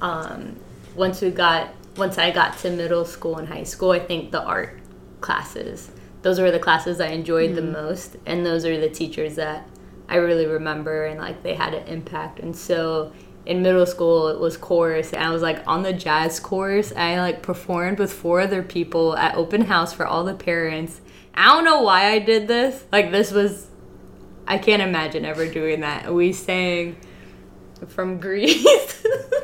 um, 0.00 0.56
once 0.94 1.20
we 1.20 1.30
got 1.30 1.72
once 1.96 2.18
I 2.18 2.30
got 2.30 2.58
to 2.58 2.70
middle 2.70 3.04
school 3.04 3.38
and 3.38 3.48
high 3.48 3.62
school, 3.64 3.90
I 3.90 4.00
think 4.00 4.30
the 4.30 4.42
art 4.42 4.78
classes 5.20 5.90
those 6.26 6.40
were 6.40 6.50
the 6.50 6.58
classes 6.58 7.00
I 7.00 7.10
enjoyed 7.10 7.52
mm. 7.52 7.54
the 7.54 7.62
most, 7.62 8.16
and 8.26 8.44
those 8.44 8.64
are 8.64 8.80
the 8.80 8.88
teachers 8.88 9.36
that 9.36 9.68
I 10.08 10.16
really 10.16 10.46
remember 10.46 11.04
and 11.04 11.20
like 11.20 11.44
they 11.44 11.54
had 11.54 11.72
an 11.72 11.86
impact. 11.86 12.40
And 12.40 12.54
so 12.56 13.12
in 13.44 13.62
middle 13.62 13.86
school 13.86 14.26
it 14.26 14.40
was 14.40 14.56
chorus 14.56 15.12
and 15.12 15.22
I 15.22 15.30
was 15.30 15.40
like 15.40 15.62
on 15.68 15.84
the 15.84 15.92
jazz 15.92 16.40
chorus. 16.40 16.92
I 16.96 17.20
like 17.20 17.42
performed 17.42 18.00
with 18.00 18.12
four 18.12 18.40
other 18.40 18.64
people 18.64 19.16
at 19.16 19.36
open 19.36 19.62
house 19.62 19.92
for 19.92 20.04
all 20.04 20.24
the 20.24 20.34
parents. 20.34 21.00
I 21.34 21.46
don't 21.46 21.64
know 21.64 21.82
why 21.82 22.10
I 22.10 22.18
did 22.18 22.48
this. 22.48 22.84
Like 22.90 23.12
this 23.12 23.30
was 23.30 23.68
I 24.48 24.58
can't 24.58 24.82
imagine 24.82 25.24
ever 25.24 25.46
doing 25.48 25.80
that. 25.80 26.12
We 26.12 26.32
sang 26.32 26.96
from 27.86 28.18
Grease. 28.18 29.06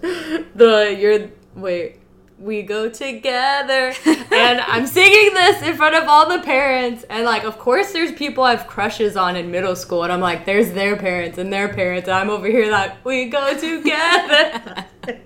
the 0.54 0.96
you're 0.98 1.30
wait 1.54 1.98
we 2.38 2.62
go 2.62 2.88
together 2.88 3.92
and 4.06 4.60
i'm 4.62 4.86
singing 4.86 5.34
this 5.34 5.60
in 5.62 5.76
front 5.76 5.94
of 5.94 6.08
all 6.08 6.28
the 6.28 6.42
parents 6.42 7.04
and 7.10 7.24
like 7.24 7.44
of 7.44 7.58
course 7.58 7.92
there's 7.92 8.12
people 8.12 8.42
i 8.42 8.54
have 8.54 8.66
crushes 8.66 9.14
on 9.16 9.36
in 9.36 9.50
middle 9.50 9.76
school 9.76 10.02
and 10.02 10.12
i'm 10.12 10.20
like 10.20 10.46
there's 10.46 10.72
their 10.72 10.96
parents 10.96 11.36
and 11.36 11.52
their 11.52 11.68
parents 11.68 12.08
and 12.08 12.16
i'm 12.16 12.30
over 12.30 12.46
here 12.46 12.70
like 12.70 13.04
we 13.04 13.26
go 13.26 13.52
together 13.54 14.86
it 15.06 15.22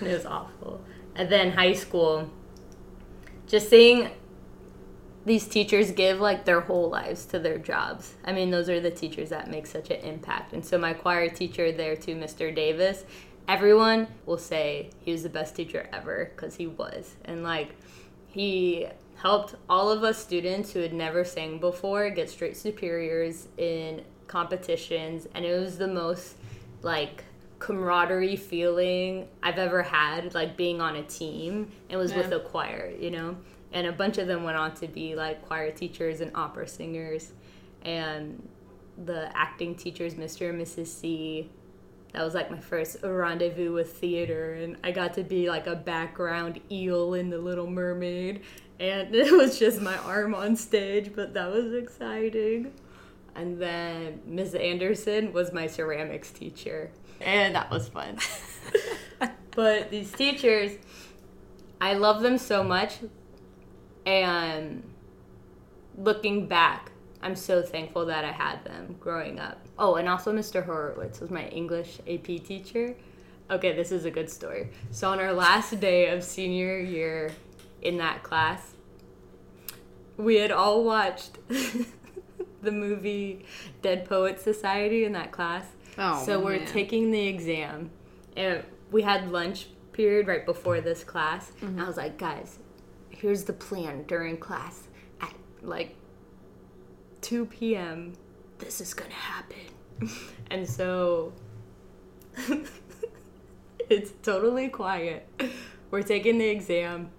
was 0.00 0.24
awful 0.24 0.80
and 1.14 1.28
then 1.28 1.50
high 1.50 1.74
school 1.74 2.30
just 3.46 3.68
seeing 3.68 4.10
these 5.28 5.46
teachers 5.46 5.92
give 5.92 6.20
like 6.20 6.44
their 6.44 6.62
whole 6.62 6.88
lives 6.88 7.26
to 7.26 7.38
their 7.38 7.58
jobs. 7.58 8.14
I 8.24 8.32
mean, 8.32 8.50
those 8.50 8.68
are 8.68 8.80
the 8.80 8.90
teachers 8.90 9.28
that 9.28 9.50
make 9.50 9.66
such 9.66 9.90
an 9.90 10.00
impact. 10.00 10.54
And 10.54 10.64
so 10.64 10.78
my 10.78 10.94
choir 10.94 11.28
teacher 11.28 11.70
there 11.70 11.94
too, 11.94 12.16
Mr. 12.16 12.52
Davis, 12.52 13.04
everyone 13.48 14.06
will 14.26 14.38
say 14.38 14.90
he 15.00 15.10
was 15.10 15.22
the 15.22 15.28
best 15.28 15.56
teacher 15.56 15.88
ever 15.92 16.30
because 16.36 16.54
he 16.56 16.66
was. 16.66 17.16
And 17.24 17.42
like, 17.42 17.74
he 18.28 18.86
helped 19.16 19.56
all 19.68 19.90
of 19.90 20.04
us 20.04 20.18
students 20.18 20.72
who 20.72 20.80
had 20.80 20.92
never 20.92 21.24
sang 21.24 21.58
before 21.58 22.08
get 22.10 22.30
straight 22.30 22.56
superiors 22.56 23.48
in 23.56 24.02
competitions. 24.28 25.26
And 25.34 25.44
it 25.44 25.58
was 25.58 25.78
the 25.78 25.88
most 25.88 26.36
like 26.82 27.24
camaraderie 27.58 28.36
feeling 28.36 29.26
I've 29.42 29.58
ever 29.58 29.82
had, 29.82 30.34
like 30.34 30.56
being 30.56 30.80
on 30.80 30.96
a 30.96 31.02
team. 31.02 31.72
It 31.88 31.96
was 31.96 32.12
yeah. 32.12 32.18
with 32.18 32.32
a 32.32 32.40
choir, 32.40 32.92
you 33.00 33.10
know? 33.10 33.36
And 33.72 33.86
a 33.86 33.92
bunch 33.92 34.18
of 34.18 34.28
them 34.28 34.44
went 34.44 34.56
on 34.56 34.74
to 34.76 34.86
be 34.86 35.14
like 35.14 35.42
choir 35.46 35.70
teachers 35.70 36.20
and 36.20 36.30
opera 36.34 36.68
singers. 36.68 37.32
And 37.82 38.46
the 39.04 39.36
acting 39.36 39.74
teachers, 39.74 40.14
Mr. 40.14 40.50
and 40.50 40.60
Mrs. 40.60 40.86
C, 40.88 41.50
that 42.12 42.24
was 42.24 42.34
like 42.34 42.50
my 42.50 42.58
first 42.58 42.96
rendezvous 43.02 43.72
with 43.72 43.98
theater 43.98 44.54
and 44.54 44.76
i 44.82 44.90
got 44.90 45.14
to 45.14 45.22
be 45.22 45.48
like 45.48 45.66
a 45.66 45.76
background 45.76 46.60
eel 46.70 47.14
in 47.14 47.30
the 47.30 47.38
little 47.38 47.66
mermaid 47.66 48.42
and 48.80 49.14
it 49.14 49.32
was 49.32 49.58
just 49.58 49.80
my 49.80 49.96
arm 49.98 50.34
on 50.34 50.56
stage 50.56 51.12
but 51.14 51.34
that 51.34 51.50
was 51.50 51.72
exciting. 51.72 52.72
And 53.34 53.60
then 53.60 54.20
ms 54.26 54.54
anderson 54.54 55.32
was 55.32 55.52
my 55.52 55.66
ceramics 55.66 56.30
teacher 56.30 56.90
and 57.20 57.54
that 57.54 57.70
was 57.70 57.88
fun. 57.88 58.18
But 59.52 59.90
these 59.90 60.12
teachers 60.12 60.78
i 61.80 61.94
love 61.94 62.22
them 62.22 62.38
so 62.38 62.62
much 62.62 62.98
and 64.06 64.84
looking 65.96 66.46
back 66.46 66.92
I'm 67.22 67.34
so 67.34 67.62
thankful 67.62 68.06
that 68.06 68.24
I 68.24 68.32
had 68.32 68.64
them 68.64 68.96
growing 69.00 69.40
up. 69.40 69.60
Oh, 69.78 69.96
and 69.96 70.08
also 70.08 70.32
Mr. 70.32 70.64
Horowitz 70.64 71.20
was 71.20 71.30
my 71.30 71.46
English 71.48 71.98
AP 72.08 72.24
teacher. 72.24 72.94
Okay, 73.50 73.74
this 73.74 73.90
is 73.92 74.04
a 74.04 74.10
good 74.10 74.30
story. 74.30 74.70
So 74.90 75.10
on 75.10 75.18
our 75.18 75.32
last 75.32 75.80
day 75.80 76.10
of 76.10 76.22
senior 76.22 76.78
year 76.78 77.32
in 77.82 77.96
that 77.98 78.22
class, 78.22 78.74
we 80.16 80.36
had 80.36 80.50
all 80.50 80.84
watched 80.84 81.38
the 81.48 82.72
movie 82.72 83.46
Dead 83.82 84.04
Poets 84.04 84.42
Society 84.42 85.04
in 85.04 85.12
that 85.12 85.32
class. 85.32 85.64
Oh, 85.96 86.22
so 86.24 86.38
we're 86.38 86.58
man. 86.58 86.66
taking 86.66 87.10
the 87.10 87.26
exam, 87.26 87.90
and 88.36 88.62
we 88.90 89.02
had 89.02 89.32
lunch 89.32 89.68
period 89.92 90.28
right 90.28 90.46
before 90.46 90.80
this 90.80 91.02
class. 91.02 91.50
Mm-hmm. 91.56 91.66
And 91.66 91.80
I 91.82 91.86
was 91.86 91.96
like, 91.96 92.18
guys, 92.18 92.58
here's 93.10 93.44
the 93.44 93.52
plan 93.52 94.04
during 94.04 94.36
class. 94.36 94.88
At 95.20 95.34
like 95.62 95.96
2 97.20 97.46
p.m. 97.46 98.14
This 98.58 98.80
is 98.80 98.94
gonna 98.94 99.10
happen. 99.12 99.56
and 100.50 100.68
so 100.68 101.32
it's 103.90 104.12
totally 104.22 104.68
quiet. 104.68 105.28
We're 105.90 106.02
taking 106.02 106.38
the 106.38 106.48
exam. 106.48 107.10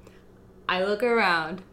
I 0.68 0.84
look 0.84 1.04
around. 1.04 1.64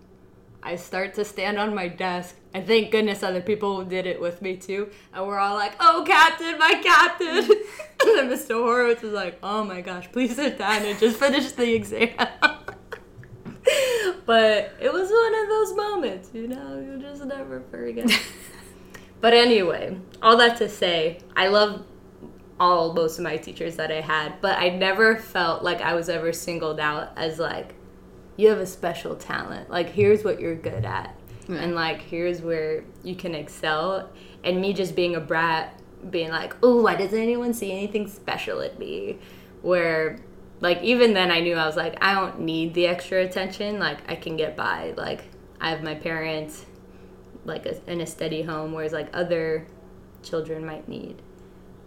I 0.63 0.77
start 0.77 1.15
to 1.15 1.25
stand 1.25 1.59
on 1.59 1.75
my 1.75 1.87
desk, 1.87 2.35
and 2.53 2.67
thank 2.67 2.91
goodness 2.91 3.23
other 3.23 3.41
people 3.41 3.85
did 3.85 4.05
it 4.05 4.21
with 4.21 4.43
me 4.43 4.57
too. 4.57 4.91
And 5.13 5.25
we're 5.27 5.39
all 5.39 5.55
like, 5.55 5.75
"Oh, 5.79 6.03
Captain, 6.05 6.59
my 6.59 6.81
Captain!" 6.83 7.29
and 8.01 8.19
then 8.19 8.29
Mr. 8.29 8.55
Horowitz 8.55 9.05
is 9.05 9.13
like, 9.13 9.39
"Oh 9.43 9.63
my 9.63 9.81
gosh, 9.81 10.11
please 10.11 10.35
sit 10.35 10.59
down 10.59 10.83
and 10.83 10.99
just 10.99 11.19
finish 11.19 11.53
the 11.53 11.73
exam." 11.75 12.11
But 14.27 14.75
it 14.81 14.93
was 14.93 15.09
one 15.09 15.35
of 15.35 15.49
those 15.49 15.77
moments, 15.77 16.31
you 16.35 16.49
know, 16.49 16.81
you 16.81 16.99
just 17.01 17.25
never 17.25 17.63
forget. 17.71 18.11
but 19.21 19.33
anyway, 19.33 19.97
all 20.21 20.37
that 20.37 20.57
to 20.59 20.69
say, 20.69 21.21
I 21.37 21.47
love 21.47 21.85
all 22.59 22.93
most 22.93 23.19
of 23.19 23.25
my 23.25 23.37
teachers 23.37 23.77
that 23.77 23.93
I 23.93 24.01
had, 24.01 24.41
but 24.41 24.59
I 24.59 24.71
never 24.71 25.17
felt 25.17 25.63
like 25.63 25.81
I 25.81 25.95
was 25.95 26.09
ever 26.09 26.33
singled 26.33 26.81
out 26.81 27.13
as 27.17 27.39
like, 27.39 27.75
you 28.37 28.49
have 28.49 28.59
a 28.59 28.67
special 28.67 29.15
talent. 29.15 29.71
Like, 29.71 29.91
here's 29.91 30.25
what 30.25 30.41
you're 30.41 30.57
good 30.57 30.85
at. 30.85 31.15
Yeah. 31.49 31.57
And 31.57 31.75
like, 31.75 32.03
here's 32.03 32.43
where 32.43 32.85
you 33.03 33.15
can 33.15 33.35
excel. 33.35 34.11
And 34.43 34.61
me 34.61 34.73
just 34.73 34.95
being 34.97 35.15
a 35.15 35.21
brat, 35.21 35.81
being 36.11 36.31
like, 36.31 36.55
oh, 36.63 36.83
why 36.83 36.97
doesn't 36.97 37.19
anyone 37.19 37.55
see 37.55 37.73
anything 37.73 38.09
special 38.09 38.61
in 38.61 38.77
me? 38.79 39.19
Where 39.63 40.19
like 40.61 40.83
even 40.83 41.15
then 41.15 41.31
I 41.31 41.41
knew 41.41 41.55
I 41.55 41.67
was 41.67 41.77
like 41.77 41.97
I 42.03 42.15
don't 42.15 42.41
need 42.41 42.75
the 42.75 42.87
extra 42.87 43.23
attention. 43.23 43.79
Like 43.79 43.99
I 44.11 44.17
can 44.17 44.37
get 44.37 44.57
by. 44.57 44.95
Like 44.97 45.25
I 45.61 45.71
have 45.71 45.83
my 45.83 45.95
parents 45.95 46.65
like 47.45 47.67
a, 47.67 47.91
in 47.91 48.01
a 48.01 48.07
steady 48.07 48.43
home 48.43 48.73
whereas 48.73 48.93
like 48.93 49.09
other 49.13 49.67
children 50.23 50.67
might 50.67 50.89
need 50.89 51.23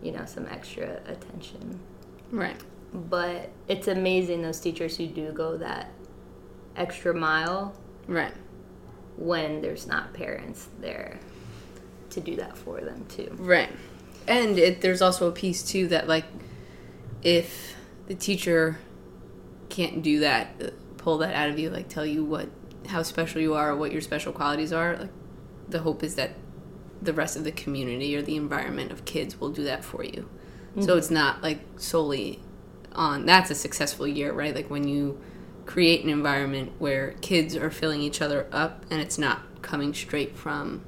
you 0.01 0.11
know 0.11 0.25
some 0.25 0.45
extra 0.47 0.99
attention. 1.07 1.79
Right. 2.31 2.59
But 2.93 3.49
it's 3.67 3.87
amazing 3.87 4.41
those 4.41 4.59
teachers 4.59 4.97
who 4.97 5.07
do 5.07 5.31
go 5.31 5.57
that 5.57 5.91
extra 6.75 7.13
mile. 7.13 7.75
Right. 8.07 8.33
When 9.17 9.61
there's 9.61 9.85
not 9.85 10.13
parents 10.13 10.67
there 10.79 11.19
to 12.11 12.19
do 12.19 12.35
that 12.37 12.57
for 12.57 12.81
them 12.81 13.05
too. 13.09 13.35
Right. 13.37 13.69
And 14.27 14.57
it, 14.57 14.81
there's 14.81 15.01
also 15.01 15.27
a 15.27 15.31
piece 15.31 15.63
too 15.63 15.87
that 15.89 16.07
like 16.07 16.25
if 17.21 17.75
the 18.09 18.15
teacher 18.15 18.79
can't 19.69 20.01
do 20.01 20.19
that, 20.19 20.73
pull 20.97 21.19
that 21.19 21.33
out 21.35 21.49
of 21.49 21.57
you, 21.57 21.69
like 21.69 21.87
tell 21.87 22.05
you 22.05 22.25
what 22.25 22.49
how 22.87 23.03
special 23.03 23.39
you 23.39 23.53
are, 23.53 23.71
or 23.71 23.75
what 23.75 23.91
your 23.91 24.01
special 24.01 24.33
qualities 24.33 24.73
are. 24.73 24.97
Like 24.97 25.11
the 25.69 25.79
hope 25.79 26.03
is 26.03 26.15
that 26.15 26.31
the 27.01 27.13
rest 27.13 27.37
of 27.37 27.43
the 27.43 27.51
community 27.51 28.15
or 28.17 28.21
the 28.21 28.35
environment 28.35 28.91
of 28.91 29.05
kids 29.05 29.39
will 29.39 29.51
do 29.51 29.63
that 29.63 29.85
for 29.85 30.03
you. 30.03 30.27
Mm-hmm. 30.71 30.81
So 30.81 30.97
it's 30.97 31.11
not 31.11 31.41
like 31.41 31.59
solely 31.77 32.41
on 32.93 33.27
that's 33.27 33.51
a 33.51 33.55
successful 33.55 34.07
year, 34.07 34.33
right? 34.33 34.53
Like 34.53 34.69
when 34.69 34.87
you 34.87 35.21
create 35.67 36.03
an 36.03 36.09
environment 36.09 36.73
where 36.79 37.11
kids 37.21 37.55
are 37.55 37.69
filling 37.69 38.01
each 38.01 38.23
other 38.23 38.47
up 38.51 38.85
and 38.89 38.99
it's 38.99 39.19
not 39.19 39.61
coming 39.61 39.93
straight 39.93 40.35
from 40.35 40.83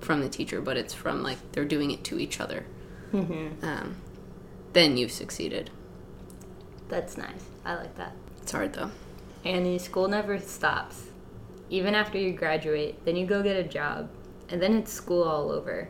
from 0.00 0.20
the 0.20 0.28
teacher, 0.28 0.60
but 0.60 0.76
it's 0.76 0.92
from 0.92 1.22
like 1.22 1.38
they're 1.52 1.64
doing 1.64 1.90
it 1.90 2.04
to 2.04 2.18
each 2.18 2.38
other. 2.38 2.66
Mm-hmm. 3.14 3.64
Um, 3.64 3.96
then 4.74 4.98
you've 4.98 5.12
succeeded. 5.12 5.70
That's 6.88 7.16
nice. 7.16 7.44
I 7.64 7.74
like 7.74 7.96
that. 7.96 8.12
It's 8.42 8.52
hard 8.52 8.72
though. 8.74 8.90
Annie, 9.44 9.78
school 9.78 10.08
never 10.08 10.38
stops. 10.38 11.04
Even 11.70 11.94
after 11.94 12.18
you 12.18 12.32
graduate, 12.32 13.04
then 13.04 13.16
you 13.16 13.26
go 13.26 13.42
get 13.42 13.56
a 13.56 13.64
job, 13.64 14.08
and 14.48 14.60
then 14.60 14.74
it's 14.74 14.92
school 14.92 15.22
all 15.22 15.50
over. 15.50 15.88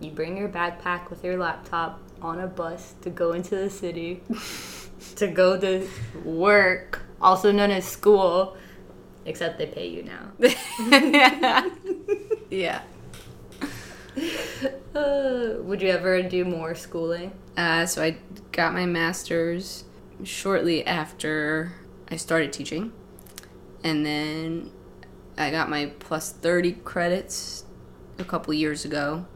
You 0.00 0.10
bring 0.10 0.36
your 0.36 0.48
backpack 0.48 1.10
with 1.10 1.24
your 1.24 1.38
laptop 1.38 2.00
on 2.20 2.40
a 2.40 2.46
bus 2.46 2.94
to 3.02 3.10
go 3.10 3.32
into 3.32 3.56
the 3.56 3.70
city, 3.70 4.22
to 5.16 5.28
go 5.28 5.58
to 5.58 5.88
work, 6.24 7.02
also 7.20 7.50
known 7.50 7.70
as 7.70 7.84
school, 7.84 8.56
except 9.24 9.58
they 9.58 9.66
pay 9.66 9.88
you 9.88 10.02
now. 10.02 10.32
yeah. 12.50 12.82
Uh, 14.94 15.56
would 15.60 15.82
you 15.82 15.90
ever 15.90 16.22
do 16.22 16.42
more 16.42 16.74
schooling? 16.74 17.30
Uh, 17.54 17.84
so 17.84 18.02
I 18.02 18.16
got 18.50 18.72
my 18.72 18.86
master's 18.86 19.84
shortly 20.24 20.86
after 20.86 21.72
I 22.10 22.16
started 22.16 22.52
teaching. 22.52 22.92
And 23.84 24.04
then 24.04 24.70
I 25.38 25.50
got 25.50 25.68
my 25.70 25.92
plus 25.98 26.32
30 26.32 26.72
credits 26.84 27.64
a 28.18 28.24
couple 28.24 28.52
years 28.54 28.84
ago, 28.84 29.26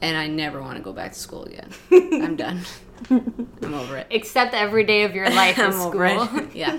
and 0.00 0.16
I 0.16 0.26
never 0.26 0.60
want 0.60 0.76
to 0.76 0.82
go 0.82 0.92
back 0.92 1.12
to 1.12 1.18
school 1.18 1.44
again. 1.44 1.70
I'm 1.92 2.36
done. 2.36 2.60
I'm 3.10 3.74
over 3.74 3.96
it. 3.96 4.06
Except 4.10 4.54
every 4.54 4.84
day 4.84 5.04
of 5.04 5.14
your 5.14 5.30
life 5.30 5.58
I'm 5.58 5.72
over 5.80 6.08
school. 6.08 6.38
it. 6.38 6.54
Yeah. 6.54 6.78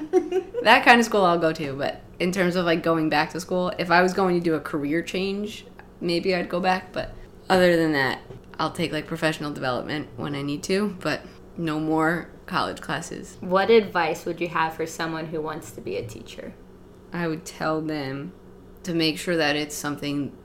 that 0.63 0.85
kind 0.85 0.99
of 0.99 1.05
school 1.05 1.23
I'll 1.23 1.39
go 1.39 1.51
to, 1.53 1.73
but 1.73 2.01
in 2.19 2.31
terms 2.31 2.55
of 2.55 2.65
like 2.65 2.83
going 2.83 3.09
back 3.09 3.31
to 3.31 3.39
school, 3.39 3.71
if 3.79 3.89
I 3.89 4.01
was 4.03 4.13
going 4.13 4.35
to 4.35 4.41
do 4.41 4.53
a 4.53 4.59
career 4.59 5.01
change, 5.01 5.65
maybe 5.99 6.35
I'd 6.35 6.49
go 6.49 6.59
back, 6.59 6.93
but 6.93 7.13
other 7.49 7.75
than 7.75 7.93
that, 7.93 8.19
I'll 8.59 8.71
take 8.71 8.91
like 8.91 9.07
professional 9.07 9.51
development 9.51 10.07
when 10.17 10.35
I 10.35 10.43
need 10.43 10.61
to, 10.63 10.95
but 10.99 11.21
no 11.61 11.79
more 11.79 12.29
college 12.45 12.81
classes. 12.81 13.37
What 13.39 13.69
advice 13.69 14.25
would 14.25 14.41
you 14.41 14.49
have 14.49 14.73
for 14.73 14.85
someone 14.85 15.27
who 15.27 15.41
wants 15.41 15.71
to 15.71 15.81
be 15.81 15.95
a 15.95 16.05
teacher? 16.05 16.53
I 17.13 17.27
would 17.27 17.45
tell 17.45 17.81
them 17.81 18.33
to 18.83 18.93
make 18.93 19.17
sure 19.17 19.37
that 19.37 19.55
it's 19.55 19.75
something 19.75 20.35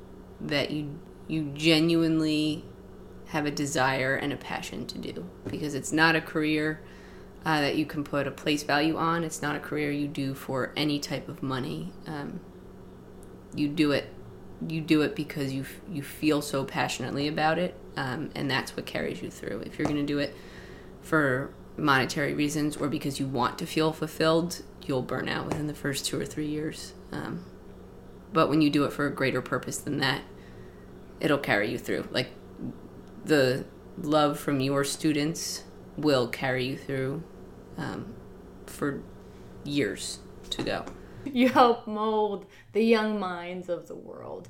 that 0.41 0.71
you 0.71 1.01
you 1.27 1.51
genuinely 1.55 2.65
have 3.29 3.47
a 3.47 3.51
desire 3.51 4.15
and 4.15 4.33
a 4.33 4.37
passion 4.37 4.87
to 4.87 4.99
do 4.99 5.29
because 5.49 5.75
it's 5.75 5.91
not 5.91 6.15
a 6.15 6.21
career 6.21 6.81
uh, 7.45 7.61
that 7.61 7.75
you 7.77 7.85
can 7.85 8.05
put 8.05 8.29
a 8.29 8.31
place 8.31 8.63
value 8.63 8.97
on. 8.97 9.25
It's 9.25 9.43
not 9.43 9.57
a 9.57 9.59
career 9.59 9.91
you 9.91 10.07
do 10.07 10.35
for 10.35 10.73
any 10.77 11.01
type 11.01 11.29
of 11.29 11.43
money. 11.43 11.93
Um, 12.07 12.41
you 13.55 13.69
do 13.69 13.91
it 13.93 14.13
you 14.69 14.81
do 14.81 15.03
it 15.03 15.15
because 15.15 15.53
you 15.53 15.65
you 15.91 16.03
feel 16.03 16.43
so 16.43 16.65
passionately 16.65 17.29
about 17.29 17.59
it, 17.59 17.75
um, 17.97 18.31
and 18.35 18.51
that's 18.51 18.77
what 18.77 18.87
carries 18.87 19.23
you 19.23 19.31
through. 19.31 19.61
If 19.67 19.79
you're 19.79 19.87
going 19.87 20.01
to 20.01 20.07
do 20.07 20.19
it 20.19 20.35
for 21.07 21.55
monetary 21.77 22.35
reasons 22.35 22.77
or 22.77 22.89
because 22.89 23.21
you 23.21 23.27
want 23.29 23.59
to 23.59 23.67
feel 23.67 23.93
fulfilled, 23.93 24.63
you'll 24.85 25.03
burn 25.03 25.29
out 25.29 25.47
within 25.47 25.69
the 25.69 25.75
first 25.75 26.05
two 26.05 26.21
or 26.21 26.27
three 26.27 26.49
years. 26.49 26.95
Um, 27.13 27.45
but 28.33 28.49
when 28.49 28.61
you 28.61 28.71
do 28.71 28.85
it 28.85 28.93
for 28.93 29.07
a 29.07 29.11
greater 29.11 29.41
purpose 29.41 29.79
than 29.79 29.99
that, 29.99 30.23
it'll 31.21 31.39
carry 31.39 31.71
you 31.71 31.79
through. 31.79 32.09
Like 32.11 32.31
the 33.25 33.67
love 33.97 34.41
from 34.41 34.59
your 34.61 34.83
students 34.83 35.63
will 35.97 36.27
carry 36.27 36.67
you 36.67 36.77
through 36.77 37.23
um, 37.79 38.13
for 38.67 39.01
years 39.65 40.19
to 40.51 40.63
go. 40.63 40.85
You 41.25 41.49
help 41.49 41.89
mold 41.89 42.47
the 42.73 42.85
young 42.85 43.19
minds 43.19 43.69
of 43.69 43.89
the 43.89 43.97
world. 43.97 44.49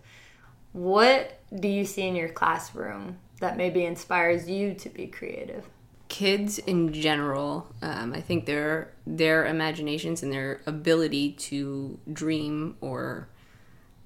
What 0.72 1.40
do 1.58 1.68
you 1.68 1.86
see 1.86 2.02
in 2.02 2.14
your 2.14 2.28
classroom 2.28 3.16
that 3.40 3.56
maybe 3.56 3.86
inspires 3.86 4.46
you 4.46 4.75
to 4.75 4.90
be 4.90 5.06
creative? 5.06 5.66
Kids 6.08 6.58
in 6.58 6.92
general, 6.92 7.66
um, 7.82 8.12
I 8.12 8.20
think 8.20 8.46
their 8.46 8.92
their 9.06 9.46
imaginations 9.46 10.22
and 10.22 10.32
their 10.32 10.60
ability 10.66 11.32
to 11.32 11.98
dream 12.12 12.76
or 12.80 13.28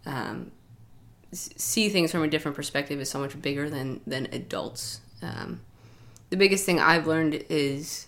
um, 0.07 0.51
see 1.33 1.89
things 1.89 2.11
from 2.11 2.23
a 2.23 2.29
different 2.29 2.57
perspective 2.57 3.01
is 3.01 3.11
so 3.11 3.19
much 3.19 3.41
bigger 3.41 3.69
than 3.69 4.01
than 4.07 4.29
adults. 4.33 5.01
Um, 5.23 5.61
the 6.31 6.37
biggest 6.37 6.65
thing 6.65 6.81
I've 6.81 7.07
learned 7.07 7.45
is 7.49 8.07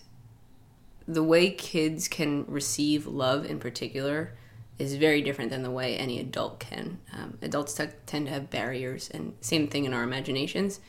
the 1.06 1.22
way 1.22 1.50
kids 1.50 2.08
can 2.08 2.44
receive 2.46 3.06
love 3.06 3.44
in 3.44 3.58
particular 3.58 4.32
is 4.78 4.94
very 4.94 5.20
different 5.20 5.50
than 5.50 5.62
the 5.62 5.70
way 5.70 5.96
any 5.96 6.18
adult 6.18 6.61
can. 6.61 6.99
Um, 7.12 7.38
adults 7.42 7.75
t- 7.75 7.87
tend 8.06 8.26
to 8.26 8.32
have 8.32 8.50
barriers, 8.50 9.11
and 9.12 9.34
same 9.40 9.68
thing 9.68 9.84
in 9.84 9.92
our 9.92 10.02
imaginations, 10.02 10.80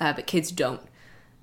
uh, 0.00 0.12
but 0.12 0.26
kids 0.26 0.50
don't 0.50 0.80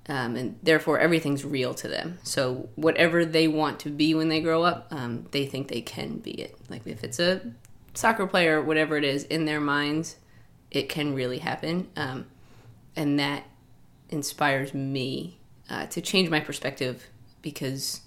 um, 0.08 0.36
and 0.36 0.58
therefore 0.62 0.98
everything's 0.98 1.44
real 1.44 1.74
to 1.74 1.88
them. 1.88 2.18
So 2.22 2.68
whatever 2.76 3.24
they 3.24 3.48
want 3.48 3.80
to 3.80 3.90
be 3.90 4.14
when 4.14 4.28
they 4.28 4.40
grow 4.40 4.62
up, 4.62 4.86
um, 4.90 5.26
they 5.32 5.46
think 5.46 5.68
they 5.68 5.80
can 5.80 6.18
be 6.18 6.30
it. 6.30 6.56
Like 6.68 6.86
if 6.86 7.02
it's 7.02 7.18
a 7.18 7.40
soccer 7.94 8.26
player, 8.26 8.62
whatever 8.62 8.96
it 8.96 9.04
is, 9.04 9.24
in 9.24 9.44
their 9.46 9.60
minds, 9.60 10.16
it 10.70 10.88
can 10.88 11.14
really 11.14 11.38
happen, 11.38 11.88
um, 11.96 12.26
and 12.94 13.18
that 13.18 13.44
inspires 14.08 14.74
me 14.74 15.38
uh, 15.68 15.86
to 15.86 16.00
change 16.00 16.28
my 16.28 16.40
perspective 16.40 17.06
because 17.42 18.00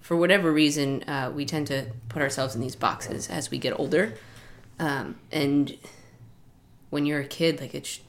for 0.00 0.16
whatever 0.16 0.52
reason 0.52 1.02
uh, 1.04 1.30
we 1.34 1.44
tend 1.44 1.66
to 1.66 1.86
put 2.08 2.22
ourselves 2.22 2.54
in 2.54 2.60
these 2.60 2.76
boxes 2.76 3.28
as 3.28 3.50
we 3.50 3.58
get 3.58 3.78
older, 3.78 4.14
um, 4.78 5.16
and 5.30 5.76
when 6.90 7.06
you're 7.06 7.20
a 7.20 7.26
kid, 7.26 7.60
like 7.60 7.74
it's 7.74 8.00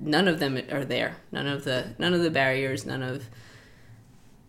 none 0.00 0.28
of 0.28 0.38
them 0.38 0.60
are 0.70 0.84
there. 0.84 1.16
None 1.32 1.46
of 1.46 1.64
the 1.64 1.94
none 1.98 2.14
of 2.14 2.22
the 2.22 2.30
barriers, 2.30 2.84
none 2.86 3.02
of 3.02 3.28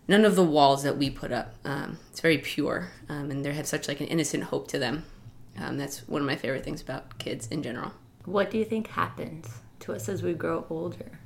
none 0.07 0.25
of 0.25 0.35
the 0.35 0.43
walls 0.43 0.83
that 0.83 0.97
we 0.97 1.09
put 1.09 1.31
up. 1.31 1.55
Um, 1.63 1.99
it's 2.11 2.19
very 2.19 2.37
pure, 2.37 2.89
um, 3.07 3.31
and 3.31 3.45
they 3.45 3.53
have 3.53 3.67
such 3.67 3.87
like 3.87 4.01
an 4.01 4.07
innocent 4.07 4.45
hope 4.45 4.67
to 4.69 4.79
them. 4.79 5.05
Um, 5.57 5.77
that's 5.77 6.07
one 6.07 6.21
of 6.21 6.27
my 6.27 6.35
favorite 6.35 6.63
things 6.63 6.81
about 6.81 7.17
kids 7.19 7.47
in 7.47 7.63
general. 7.63 7.93
What 8.25 8.51
do 8.51 8.57
you 8.57 8.65
think 8.65 8.87
happens 8.87 9.47
to 9.81 9.93
us 9.93 10.09
as 10.09 10.23
we 10.23 10.33
grow 10.33 10.65
older? 10.69 11.19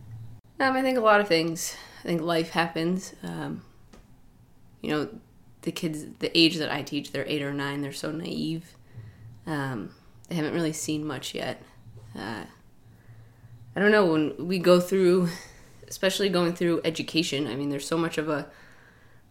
Um, 0.59 0.75
I 0.75 0.81
think 0.81 0.97
a 0.97 1.01
lot 1.01 1.21
of 1.21 1.27
things. 1.27 1.75
I 2.03 2.07
think 2.07 2.21
life 2.21 2.51
happens. 2.51 3.13
Um, 3.23 3.63
you 4.81 4.91
know, 4.91 5.09
the 5.61 5.71
kids, 5.71 6.05
the 6.19 6.37
age 6.37 6.57
that 6.57 6.71
I 6.71 6.81
teach, 6.81 7.11
they're 7.11 7.25
eight 7.27 7.41
or 7.41 7.53
nine. 7.53 7.81
They're 7.81 7.93
so 7.93 8.11
naive. 8.11 8.75
Um, 9.45 9.91
they 10.29 10.35
haven't 10.35 10.53
really 10.53 10.73
seen 10.73 11.05
much 11.05 11.33
yet. 11.33 11.61
Uh, 12.17 12.45
I 13.75 13.79
don't 13.79 13.91
know 13.91 14.05
when 14.05 14.47
we 14.47 14.59
go 14.59 14.79
through, 14.79 15.29
especially 15.87 16.29
going 16.29 16.53
through 16.53 16.81
education. 16.83 17.47
I 17.47 17.55
mean, 17.55 17.69
there's 17.69 17.87
so 17.87 17.97
much 17.97 18.17
of 18.17 18.29
a 18.29 18.47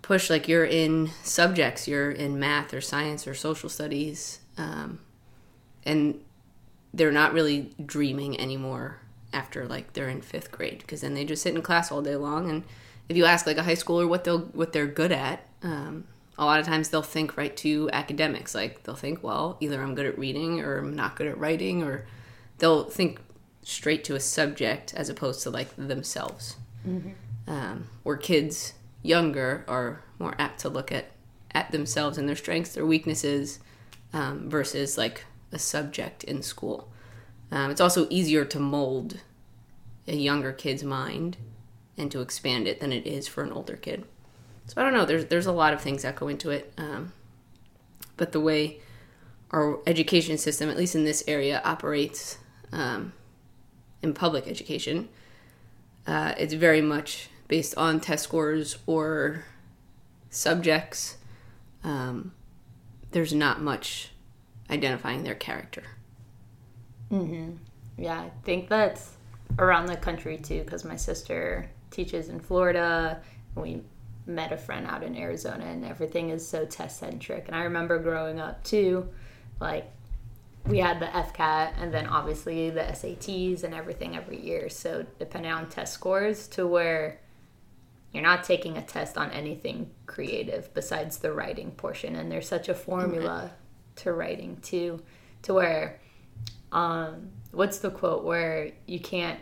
push. 0.02 0.28
Like 0.28 0.48
you're 0.48 0.64
in 0.64 1.10
subjects, 1.22 1.86
you're 1.86 2.10
in 2.10 2.38
math 2.38 2.74
or 2.74 2.80
science 2.80 3.26
or 3.26 3.34
social 3.34 3.68
studies, 3.68 4.40
um, 4.58 4.98
and 5.84 6.20
they're 6.92 7.12
not 7.12 7.32
really 7.32 7.70
dreaming 7.84 8.38
anymore 8.40 8.98
after 9.32 9.66
like 9.66 9.94
they're 9.94 10.10
in 10.10 10.20
fifth 10.20 10.50
grade 10.52 10.78
because 10.80 11.00
then 11.00 11.14
they 11.14 11.24
just 11.24 11.42
sit 11.42 11.54
in 11.54 11.62
class 11.62 11.90
all 11.90 12.02
day 12.02 12.16
long. 12.16 12.50
And 12.50 12.64
if 13.08 13.16
you 13.16 13.24
ask 13.24 13.46
like 13.46 13.56
a 13.56 13.62
high 13.62 13.74
schooler 13.74 14.08
what 14.08 14.24
they'll 14.24 14.40
what 14.40 14.72
they're 14.72 14.86
good 14.86 15.12
at, 15.12 15.46
um, 15.62 16.04
a 16.36 16.44
lot 16.44 16.60
of 16.60 16.66
times 16.66 16.88
they'll 16.88 17.02
think 17.02 17.36
right 17.36 17.56
to 17.58 17.88
academics. 17.92 18.54
Like 18.54 18.82
they'll 18.82 18.94
think, 18.94 19.22
well, 19.22 19.56
either 19.60 19.80
I'm 19.80 19.94
good 19.94 20.06
at 20.06 20.18
reading 20.18 20.60
or 20.60 20.78
I'm 20.78 20.94
not 20.94 21.16
good 21.16 21.26
at 21.26 21.38
writing, 21.38 21.82
or 21.82 22.06
they'll 22.58 22.84
think 22.84 23.20
straight 23.62 24.04
to 24.04 24.14
a 24.14 24.20
subject 24.20 24.94
as 24.94 25.08
opposed 25.08 25.42
to 25.42 25.50
like 25.50 25.74
themselves. 25.76 26.56
Um, 27.46 27.88
where 28.02 28.16
kids 28.16 28.74
younger 29.02 29.64
are 29.68 30.02
more 30.18 30.34
apt 30.38 30.60
to 30.60 30.68
look 30.68 30.92
at 30.92 31.10
at 31.54 31.70
themselves 31.70 32.16
and 32.16 32.28
their 32.28 32.36
strengths, 32.36 32.72
their 32.74 32.86
weaknesses, 32.86 33.58
um, 34.12 34.48
versus 34.48 34.96
like 34.96 35.24
a 35.52 35.58
subject 35.58 36.24
in 36.24 36.42
school. 36.42 36.88
Um, 37.50 37.70
it's 37.70 37.80
also 37.80 38.06
easier 38.08 38.44
to 38.46 38.58
mold 38.58 39.20
a 40.08 40.16
younger 40.16 40.52
kid's 40.52 40.82
mind 40.82 41.36
and 41.98 42.10
to 42.10 42.20
expand 42.20 42.66
it 42.66 42.80
than 42.80 42.92
it 42.92 43.06
is 43.06 43.28
for 43.28 43.44
an 43.44 43.52
older 43.52 43.76
kid. 43.76 44.04
So 44.66 44.80
I 44.80 44.84
don't 44.84 44.94
know. 44.94 45.04
There's 45.04 45.26
there's 45.26 45.46
a 45.46 45.52
lot 45.52 45.74
of 45.74 45.80
things 45.80 46.02
that 46.02 46.16
go 46.16 46.28
into 46.28 46.50
it, 46.50 46.72
um, 46.78 47.12
but 48.16 48.32
the 48.32 48.40
way 48.40 48.80
our 49.50 49.80
education 49.86 50.38
system, 50.38 50.70
at 50.70 50.76
least 50.76 50.94
in 50.94 51.04
this 51.04 51.22
area, 51.28 51.60
operates 51.64 52.38
um, 52.72 53.12
in 54.02 54.14
public 54.14 54.46
education, 54.46 55.08
uh, 56.06 56.34
it's 56.36 56.54
very 56.54 56.80
much 56.80 57.28
based 57.48 57.76
on 57.76 58.00
test 58.00 58.24
scores 58.24 58.78
or 58.86 59.44
subjects. 60.30 61.16
Um, 61.84 62.32
there's 63.10 63.32
not 63.32 63.60
much 63.60 64.10
identifying 64.70 65.22
their 65.22 65.34
character. 65.34 65.82
Mm-hmm. 67.10 67.56
Yeah, 67.98 68.20
I 68.20 68.30
think 68.44 68.68
that's 68.68 69.16
around 69.58 69.86
the 69.86 69.96
country 69.96 70.38
too, 70.38 70.62
because 70.64 70.84
my 70.84 70.96
sister 70.96 71.70
teaches 71.90 72.28
in 72.28 72.40
Florida. 72.40 73.20
We 73.54 73.82
met 74.26 74.52
a 74.52 74.56
friend 74.56 74.86
out 74.86 75.02
in 75.02 75.16
Arizona, 75.16 75.64
and 75.66 75.84
everything 75.84 76.30
is 76.30 76.46
so 76.46 76.64
test 76.64 76.98
centric. 76.98 77.44
And 77.48 77.56
I 77.56 77.64
remember 77.64 77.98
growing 77.98 78.40
up 78.40 78.64
too, 78.64 79.08
like 79.60 79.90
we 80.66 80.78
had 80.78 81.00
the 81.00 81.06
FCAT 81.06 81.72
and 81.78 81.92
then 81.92 82.06
obviously 82.06 82.70
the 82.70 82.80
SATs 82.80 83.64
and 83.64 83.74
everything 83.74 84.16
every 84.16 84.40
year. 84.40 84.68
So 84.68 85.04
depending 85.18 85.50
on 85.50 85.68
test 85.68 85.92
scores, 85.92 86.46
to 86.48 86.66
where 86.66 87.20
you're 88.12 88.22
not 88.22 88.44
taking 88.44 88.76
a 88.76 88.82
test 88.82 89.18
on 89.18 89.30
anything 89.30 89.90
creative 90.06 90.72
besides 90.74 91.18
the 91.18 91.32
writing 91.32 91.72
portion, 91.72 92.16
and 92.16 92.30
there's 92.30 92.46
such 92.46 92.68
a 92.68 92.74
formula 92.74 93.50
to 93.96 94.12
writing 94.12 94.58
too, 94.62 95.02
to 95.42 95.54
where 95.54 95.98
um, 96.70 97.30
what's 97.50 97.78
the 97.78 97.90
quote 97.90 98.24
where 98.24 98.70
you 98.86 99.00
can't 99.00 99.40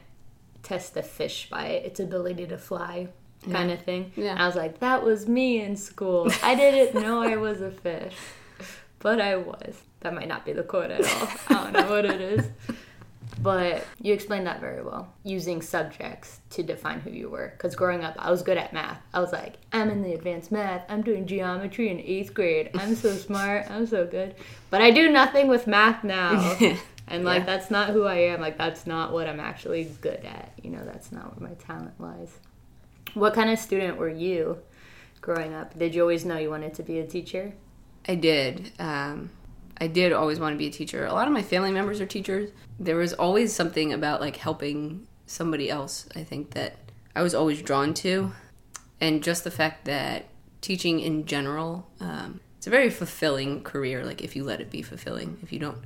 test 0.62 0.96
a 0.96 1.02
fish 1.02 1.48
by 1.50 1.66
its 1.66 2.00
ability 2.00 2.46
to 2.46 2.59
fly 2.59 3.09
kind 3.50 3.70
of 3.70 3.83
thing? 3.83 4.12
Yeah. 4.16 4.33
And 4.33 4.42
i 4.42 4.46
was 4.46 4.56
like 4.56 4.80
that 4.80 5.02
was 5.02 5.28
me 5.28 5.61
in 5.61 5.76
school. 5.76 6.30
I 6.42 6.54
didn't 6.54 7.00
know 7.02 7.22
i 7.22 7.37
was 7.37 7.61
a 7.61 7.70
fish 7.70 8.14
but 9.00 9.20
i 9.20 9.34
was 9.36 9.82
that 10.00 10.14
might 10.14 10.28
not 10.28 10.44
be 10.44 10.52
the 10.52 10.62
quote 10.62 10.90
at 10.90 11.00
all 11.02 11.28
i 11.48 11.64
don't 11.64 11.72
know 11.72 11.90
what 11.90 12.04
it 12.04 12.20
is 12.20 12.48
But 13.42 13.86
you 14.02 14.12
explained 14.12 14.46
that 14.48 14.60
very 14.60 14.82
well, 14.82 15.14
using 15.24 15.62
subjects 15.62 16.40
to 16.50 16.62
define 16.62 17.00
who 17.00 17.10
you 17.10 17.30
were. 17.30 17.54
Because 17.56 17.74
growing 17.74 18.04
up, 18.04 18.14
I 18.18 18.30
was 18.30 18.42
good 18.42 18.58
at 18.58 18.72
math. 18.74 18.98
I 19.14 19.20
was 19.20 19.32
like, 19.32 19.54
I'm 19.72 19.88
in 19.88 20.02
the 20.02 20.12
advanced 20.12 20.52
math. 20.52 20.84
I'm 20.90 21.00
doing 21.00 21.26
geometry 21.26 21.88
in 21.88 22.00
eighth 22.00 22.34
grade. 22.34 22.70
I'm 22.74 22.94
so 22.94 23.12
smart. 23.28 23.70
I'm 23.70 23.86
so 23.86 24.04
good. 24.06 24.34
But 24.68 24.82
I 24.82 24.90
do 24.90 25.10
nothing 25.10 25.48
with 25.48 25.66
math 25.66 26.04
now. 26.04 26.56
And 27.08 27.24
like, 27.24 27.40
Yeah. 27.40 27.46
that's 27.46 27.70
not 27.70 27.90
who 27.90 28.04
I 28.04 28.16
am. 28.16 28.40
Like, 28.42 28.58
that's 28.58 28.86
not 28.86 29.12
what 29.12 29.26
I'm 29.26 29.40
actually 29.40 29.84
good 30.00 30.22
at. 30.24 30.52
You 30.62 30.70
know, 30.70 30.84
that's 30.84 31.10
not 31.10 31.40
where 31.40 31.48
my 31.48 31.54
talent 31.56 31.98
lies. 31.98 32.36
What 33.14 33.32
kind 33.32 33.48
of 33.48 33.58
student 33.58 33.96
were 33.96 34.10
you 34.10 34.58
growing 35.22 35.54
up? 35.54 35.78
Did 35.78 35.94
you 35.94 36.02
always 36.02 36.24
know 36.26 36.36
you 36.36 36.50
wanted 36.50 36.74
to 36.74 36.82
be 36.82 36.98
a 36.98 37.06
teacher? 37.06 37.52
I 38.06 38.14
did. 38.14 38.72
Um, 38.78 39.30
I 39.80 39.86
did 39.86 40.12
always 40.12 40.38
want 40.38 40.54
to 40.54 40.58
be 40.58 40.66
a 40.66 40.70
teacher. 40.70 41.06
A 41.06 41.12
lot 41.12 41.26
of 41.26 41.32
my 41.32 41.42
family 41.42 41.72
members 41.72 42.00
are 42.00 42.06
teachers. 42.06 42.50
There 42.78 42.96
was 42.96 43.12
always 43.14 43.54
something 43.54 43.92
about 43.92 44.20
like 44.20 44.36
helping 44.36 45.06
somebody 45.26 45.70
else. 45.70 46.06
I 46.14 46.22
think 46.22 46.50
that 46.50 46.76
I 47.16 47.22
was 47.22 47.34
always 47.34 47.62
drawn 47.62 47.94
to, 47.94 48.32
and 49.00 49.22
just 49.22 49.44
the 49.44 49.50
fact 49.50 49.86
that 49.86 50.26
teaching 50.60 51.00
in 51.00 51.24
general, 51.24 51.88
um, 52.00 52.40
it's 52.58 52.66
a 52.66 52.70
very 52.70 52.90
fulfilling 52.90 53.62
career. 53.62 54.04
Like 54.04 54.22
if 54.22 54.36
you 54.36 54.44
let 54.44 54.60
it 54.60 54.70
be 54.70 54.82
fulfilling, 54.82 55.38
if 55.42 55.52
you 55.52 55.58
don't, 55.58 55.78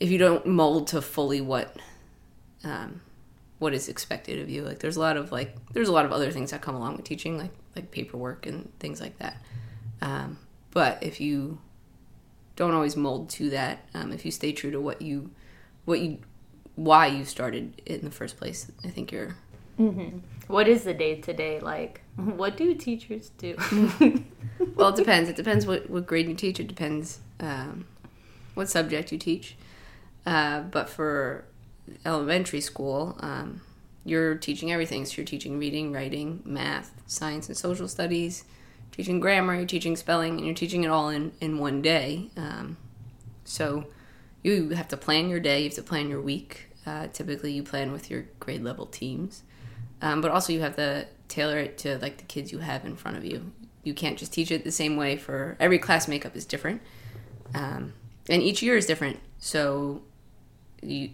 if 0.00 0.10
you 0.10 0.18
don't 0.18 0.44
mold 0.46 0.88
to 0.88 1.00
fully 1.00 1.40
what, 1.40 1.76
um, 2.64 3.00
what 3.60 3.74
is 3.74 3.88
expected 3.88 4.40
of 4.40 4.50
you. 4.50 4.62
Like 4.62 4.80
there's 4.80 4.96
a 4.96 5.00
lot 5.00 5.16
of 5.16 5.30
like 5.30 5.54
there's 5.72 5.88
a 5.88 5.92
lot 5.92 6.04
of 6.04 6.12
other 6.12 6.32
things 6.32 6.50
that 6.50 6.60
come 6.62 6.74
along 6.74 6.96
with 6.96 7.04
teaching, 7.04 7.38
like 7.38 7.52
like 7.76 7.92
paperwork 7.92 8.46
and 8.46 8.72
things 8.80 9.00
like 9.00 9.18
that. 9.18 9.36
Um, 10.02 10.38
but 10.74 11.02
if 11.02 11.20
you 11.20 11.58
don't 12.56 12.74
always 12.74 12.96
mold 12.96 13.30
to 13.30 13.50
that, 13.50 13.88
um, 13.94 14.12
if 14.12 14.24
you 14.24 14.30
stay 14.30 14.52
true 14.52 14.70
to 14.70 14.80
what 14.80 15.00
you, 15.00 15.30
what 15.86 16.00
you, 16.00 16.18
why 16.74 17.06
you 17.06 17.24
started 17.24 17.80
it 17.86 18.00
in 18.00 18.04
the 18.04 18.10
first 18.10 18.36
place, 18.36 18.70
I 18.84 18.88
think 18.88 19.10
you're. 19.10 19.36
What 20.46 20.68
is 20.68 20.84
the 20.84 20.94
day 20.94 21.20
to 21.20 21.32
day 21.32 21.60
like? 21.60 22.02
What 22.16 22.56
do 22.56 22.74
teachers 22.74 23.30
do? 23.38 23.56
Well, 24.76 24.90
it 24.90 24.96
depends. 25.02 25.28
It 25.28 25.36
depends 25.36 25.66
what, 25.66 25.88
what 25.90 26.06
grade 26.06 26.28
you 26.28 26.34
teach. 26.34 26.60
It 26.60 26.68
depends 26.68 27.20
um, 27.40 27.86
what 28.54 28.68
subject 28.68 29.12
you 29.12 29.18
teach. 29.18 29.56
Uh, 30.26 30.60
but 30.60 30.88
for 30.88 31.44
elementary 32.04 32.60
school, 32.60 33.16
um, 33.20 33.60
you're 34.04 34.36
teaching 34.36 34.72
everything. 34.72 35.04
So 35.04 35.16
you're 35.16 35.26
teaching 35.26 35.58
reading, 35.58 35.92
writing, 35.92 36.42
math, 36.44 36.92
science, 37.06 37.48
and 37.48 37.56
social 37.56 37.88
studies. 37.88 38.44
Teaching 38.94 39.18
grammar, 39.18 39.56
you're 39.56 39.66
teaching 39.66 39.96
spelling, 39.96 40.36
and 40.36 40.46
you're 40.46 40.54
teaching 40.54 40.84
it 40.84 40.86
all 40.88 41.08
in 41.08 41.32
in 41.40 41.58
one 41.58 41.82
day. 41.82 42.30
Um, 42.36 42.76
so 43.42 43.88
you 44.44 44.68
have 44.68 44.86
to 44.86 44.96
plan 44.96 45.28
your 45.28 45.40
day. 45.40 45.58
You 45.58 45.64
have 45.64 45.74
to 45.74 45.82
plan 45.82 46.08
your 46.08 46.20
week. 46.20 46.68
Uh, 46.86 47.08
typically, 47.12 47.50
you 47.50 47.64
plan 47.64 47.90
with 47.90 48.08
your 48.08 48.26
grade 48.38 48.62
level 48.62 48.86
teams, 48.86 49.42
um, 50.00 50.20
but 50.20 50.30
also 50.30 50.52
you 50.52 50.60
have 50.60 50.76
to 50.76 51.08
tailor 51.26 51.58
it 51.58 51.76
to 51.78 51.98
like 51.98 52.18
the 52.18 52.22
kids 52.22 52.52
you 52.52 52.58
have 52.58 52.84
in 52.84 52.94
front 52.94 53.16
of 53.16 53.24
you. 53.24 53.50
You 53.82 53.94
can't 53.94 54.16
just 54.16 54.32
teach 54.32 54.52
it 54.52 54.62
the 54.62 54.70
same 54.70 54.96
way 54.96 55.16
for 55.16 55.56
every 55.58 55.80
class. 55.80 56.06
Makeup 56.06 56.36
is 56.36 56.44
different, 56.44 56.80
um, 57.52 57.94
and 58.30 58.44
each 58.44 58.62
year 58.62 58.76
is 58.76 58.86
different. 58.86 59.18
So 59.40 60.02
you, 60.82 61.10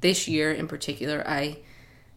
this 0.00 0.26
year 0.26 0.50
in 0.50 0.66
particular, 0.66 1.22
I 1.24 1.58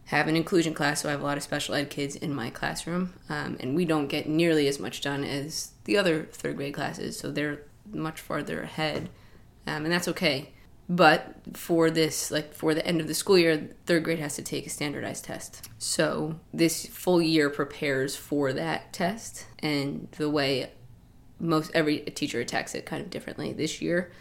have 0.06 0.28
an 0.28 0.36
inclusion 0.36 0.74
class, 0.74 1.02
so 1.02 1.08
I 1.08 1.12
have 1.12 1.22
a 1.22 1.24
lot 1.24 1.36
of 1.36 1.42
special 1.42 1.74
ed 1.74 1.90
kids 1.90 2.14
in 2.14 2.34
my 2.34 2.50
classroom, 2.50 3.14
um, 3.28 3.56
and 3.60 3.74
we 3.74 3.84
don't 3.84 4.08
get 4.08 4.28
nearly 4.28 4.68
as 4.68 4.78
much 4.78 5.00
done 5.00 5.24
as 5.24 5.70
the 5.84 5.96
other 5.96 6.24
third 6.24 6.56
grade 6.56 6.74
classes. 6.74 7.18
So 7.18 7.30
they're 7.30 7.62
much 7.90 8.20
farther 8.20 8.62
ahead, 8.62 9.08
um, 9.66 9.84
and 9.84 9.92
that's 9.92 10.08
okay. 10.08 10.50
But 10.86 11.34
for 11.54 11.90
this, 11.90 12.30
like 12.30 12.52
for 12.52 12.74
the 12.74 12.86
end 12.86 13.00
of 13.00 13.08
the 13.08 13.14
school 13.14 13.38
year, 13.38 13.70
third 13.86 14.04
grade 14.04 14.18
has 14.18 14.36
to 14.36 14.42
take 14.42 14.66
a 14.66 14.70
standardized 14.70 15.24
test. 15.24 15.70
So 15.78 16.38
this 16.52 16.84
full 16.86 17.22
year 17.22 17.48
prepares 17.48 18.14
for 18.14 18.52
that 18.52 18.92
test, 18.92 19.46
and 19.60 20.08
the 20.18 20.28
way 20.28 20.70
most 21.40 21.70
every 21.74 22.00
teacher 22.00 22.40
attacks 22.40 22.74
it 22.74 22.84
kind 22.84 23.02
of 23.02 23.08
differently. 23.08 23.52
This 23.54 23.80
year, 23.80 24.12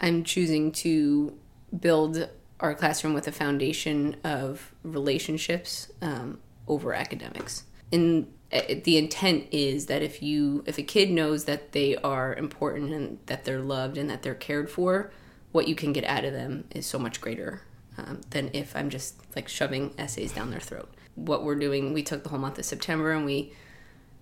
I'm 0.00 0.24
choosing 0.24 0.72
to 0.72 1.38
build 1.78 2.28
our 2.60 2.74
classroom 2.74 3.14
with 3.14 3.28
a 3.28 3.32
foundation 3.32 4.16
of 4.24 4.72
relationships 4.82 5.90
um, 6.00 6.38
over 6.66 6.94
academics. 6.94 7.64
And 7.92 8.32
uh, 8.52 8.60
the 8.84 8.96
intent 8.96 9.46
is 9.50 9.86
that 9.86 10.02
if 10.02 10.22
you 10.22 10.64
if 10.66 10.78
a 10.78 10.82
kid 10.82 11.10
knows 11.10 11.44
that 11.44 11.72
they 11.72 11.96
are 11.96 12.34
important 12.34 12.92
and 12.92 13.18
that 13.26 13.44
they're 13.44 13.60
loved 13.60 13.98
and 13.98 14.08
that 14.08 14.22
they're 14.22 14.34
cared 14.34 14.70
for, 14.70 15.10
what 15.52 15.68
you 15.68 15.74
can 15.74 15.92
get 15.92 16.04
out 16.04 16.24
of 16.24 16.32
them 16.32 16.64
is 16.74 16.86
so 16.86 16.98
much 16.98 17.20
greater 17.20 17.62
um, 17.98 18.20
than 18.30 18.50
if 18.52 18.74
I'm 18.76 18.90
just 18.90 19.16
like 19.34 19.48
shoving 19.48 19.94
essays 19.98 20.32
down 20.32 20.50
their 20.50 20.60
throat. 20.60 20.92
What 21.14 21.44
we're 21.44 21.56
doing, 21.56 21.92
we 21.92 22.02
took 22.02 22.22
the 22.22 22.28
whole 22.28 22.38
month 22.38 22.58
of 22.58 22.64
September 22.64 23.12
and 23.12 23.24
we 23.24 23.52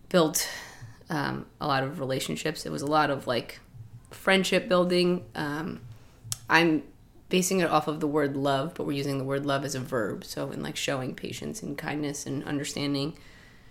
built 0.09 0.49
um, 1.11 1.47
a 1.61 1.67
lot 1.67 1.83
of 1.83 2.01
relationships. 2.01 2.67
It 2.67 2.73
was 2.73 2.83
a 2.83 2.87
lot 2.87 3.11
of 3.11 3.27
like 3.27 3.61
friendship 4.11 4.69
building. 4.69 5.25
Um, 5.35 5.81
I'm 6.49 6.85
basing 7.35 7.59
it 7.59 7.69
off 7.69 7.89
of 7.89 7.99
the 7.99 8.07
word 8.07 8.37
love, 8.37 8.75
but 8.77 8.87
we're 8.87 8.93
using 8.93 9.19
the 9.19 9.25
word 9.25 9.45
love 9.45 9.65
as 9.65 9.75
a 9.75 9.81
verb. 9.81 10.25
So, 10.25 10.53
in 10.53 10.63
like 10.63 10.77
showing 10.77 11.17
patience 11.17 11.65
and 11.65 11.77
kindness 11.77 12.27
and 12.27 12.45
understanding, 12.45 13.19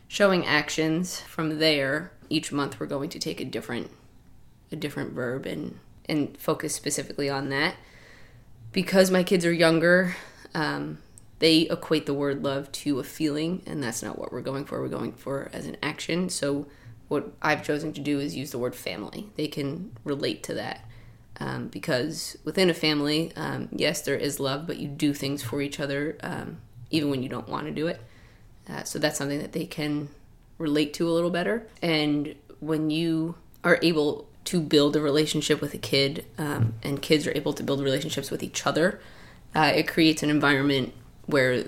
showing 0.09 0.45
actions. 0.45 1.21
From 1.21 1.59
there, 1.59 2.11
each 2.29 2.51
month 2.51 2.77
we're 2.77 2.87
going 2.87 3.09
to 3.11 3.19
take 3.19 3.39
a 3.39 3.45
different 3.45 3.89
a 4.69 4.75
different 4.75 5.13
verb 5.13 5.45
and 5.45 5.79
and 6.09 6.37
focus 6.37 6.75
specifically 6.75 7.29
on 7.29 7.47
that. 7.51 7.75
Because 8.73 9.09
my 9.09 9.23
kids 9.23 9.45
are 9.45 9.53
younger, 9.53 10.17
um, 10.53 10.97
they 11.39 11.61
equate 11.61 12.05
the 12.05 12.13
word 12.13 12.43
love 12.43 12.69
to 12.83 12.99
a 12.99 13.03
feeling, 13.05 13.63
and 13.65 13.81
that's 13.81 14.03
not 14.03 14.19
what 14.19 14.33
we're 14.33 14.41
going 14.41 14.65
for. 14.65 14.81
We're 14.81 14.89
going 14.89 15.13
for 15.13 15.49
as 15.53 15.67
an 15.67 15.77
action. 15.81 16.27
So, 16.27 16.67
what 17.07 17.31
I've 17.41 17.63
chosen 17.63 17.93
to 17.93 18.01
do 18.01 18.19
is 18.19 18.35
use 18.35 18.51
the 18.51 18.59
word 18.59 18.75
family. 18.75 19.29
They 19.37 19.47
can 19.47 19.95
relate 20.03 20.43
to 20.43 20.53
that. 20.55 20.85
Um, 21.39 21.67
because 21.67 22.37
within 22.43 22.69
a 22.69 22.73
family, 22.73 23.33
um, 23.35 23.69
yes, 23.71 24.01
there 24.01 24.15
is 24.15 24.39
love, 24.39 24.67
but 24.67 24.77
you 24.77 24.87
do 24.87 25.13
things 25.13 25.41
for 25.41 25.61
each 25.61 25.79
other 25.79 26.15
um, 26.21 26.57
even 26.91 27.09
when 27.09 27.23
you 27.23 27.29
don't 27.29 27.49
want 27.49 27.65
to 27.65 27.71
do 27.71 27.87
it. 27.87 27.99
Uh, 28.69 28.83
so 28.83 28.99
that's 28.99 29.17
something 29.17 29.39
that 29.39 29.51
they 29.51 29.65
can 29.65 30.09
relate 30.57 30.93
to 30.93 31.09
a 31.09 31.11
little 31.11 31.31
better. 31.31 31.67
And 31.81 32.35
when 32.59 32.89
you 32.89 33.35
are 33.63 33.79
able 33.81 34.27
to 34.45 34.61
build 34.61 34.95
a 34.95 35.01
relationship 35.01 35.59
with 35.59 35.73
a 35.73 35.77
kid, 35.77 36.25
um, 36.37 36.75
and 36.83 37.01
kids 37.01 37.25
are 37.27 37.35
able 37.35 37.53
to 37.53 37.63
build 37.63 37.81
relationships 37.81 38.29
with 38.29 38.43
each 38.43 38.65
other, 38.65 39.01
uh, 39.55 39.71
it 39.75 39.87
creates 39.87 40.23
an 40.23 40.29
environment 40.29 40.93
where 41.25 41.63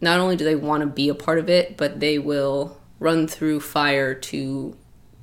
not 0.00 0.20
only 0.20 0.36
do 0.36 0.44
they 0.44 0.54
want 0.54 0.82
to 0.82 0.86
be 0.86 1.08
a 1.08 1.14
part 1.14 1.38
of 1.38 1.50
it, 1.50 1.76
but 1.76 2.00
they 2.00 2.18
will 2.18 2.80
run 2.98 3.26
through 3.26 3.60
fire 3.60 4.14
to 4.14 4.76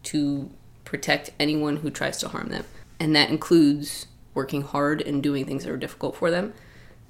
to 0.04 0.50
protect 0.86 1.32
anyone 1.40 1.78
who 1.78 1.90
tries 1.90 2.18
to 2.18 2.30
harm 2.30 2.50
them, 2.50 2.64
and 3.00 3.16
that 3.16 3.30
includes 3.30 4.08
working 4.34 4.62
hard 4.62 5.02
and 5.02 5.24
doing 5.24 5.46
things 5.46 5.64
that 5.64 5.72
are 5.72 5.78
difficult 5.78 6.16
for 6.16 6.30
them. 6.32 6.54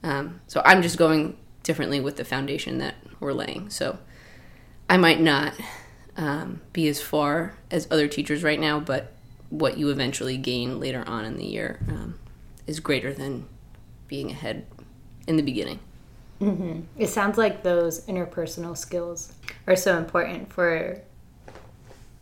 Um, 0.03 0.41
so 0.47 0.61
I'm 0.63 0.81
just 0.81 0.97
going 0.97 1.37
differently 1.63 1.99
with 1.99 2.15
the 2.15 2.25
foundation 2.25 2.77
that 2.77 2.95
we're 3.19 3.33
laying. 3.33 3.69
So 3.69 3.97
I 4.89 4.97
might 4.97 5.19
not 5.19 5.53
um, 6.15 6.61
be 6.71 6.87
as 6.87 7.01
far 7.01 7.57
as 7.69 7.87
other 7.91 8.07
teachers 8.07 8.43
right 8.43 8.59
now, 8.59 8.79
but 8.79 9.13
what 9.49 9.77
you 9.77 9.89
eventually 9.89 10.37
gain 10.37 10.79
later 10.79 11.03
on 11.07 11.25
in 11.25 11.37
the 11.37 11.45
year 11.45 11.79
um, 11.89 12.19
is 12.65 12.79
greater 12.79 13.13
than 13.13 13.47
being 14.07 14.31
ahead 14.31 14.65
in 15.27 15.35
the 15.35 15.43
beginning. 15.43 15.79
It 16.97 17.07
sounds 17.07 17.37
like 17.37 17.63
those 17.63 18.05
interpersonal 18.05 18.77
skills 18.77 19.33
are 19.65 19.75
so 19.75 19.97
important 19.97 20.53
for 20.53 21.01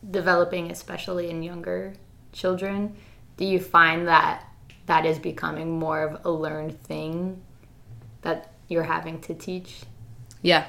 developing, 0.09 0.71
especially 0.71 1.29
in 1.29 1.43
younger 1.43 1.93
children. 2.31 2.95
Do 3.37 3.45
you 3.45 3.59
find 3.59 4.07
that 4.07 4.45
that 4.85 5.05
is 5.05 5.19
becoming 5.19 5.79
more 5.79 6.03
of 6.03 6.25
a 6.25 6.31
learned 6.31 6.81
thing 6.83 7.41
that 8.21 8.51
you're 8.67 8.83
having 8.83 9.19
to 9.21 9.33
teach? 9.33 9.81
Yeah, 10.41 10.65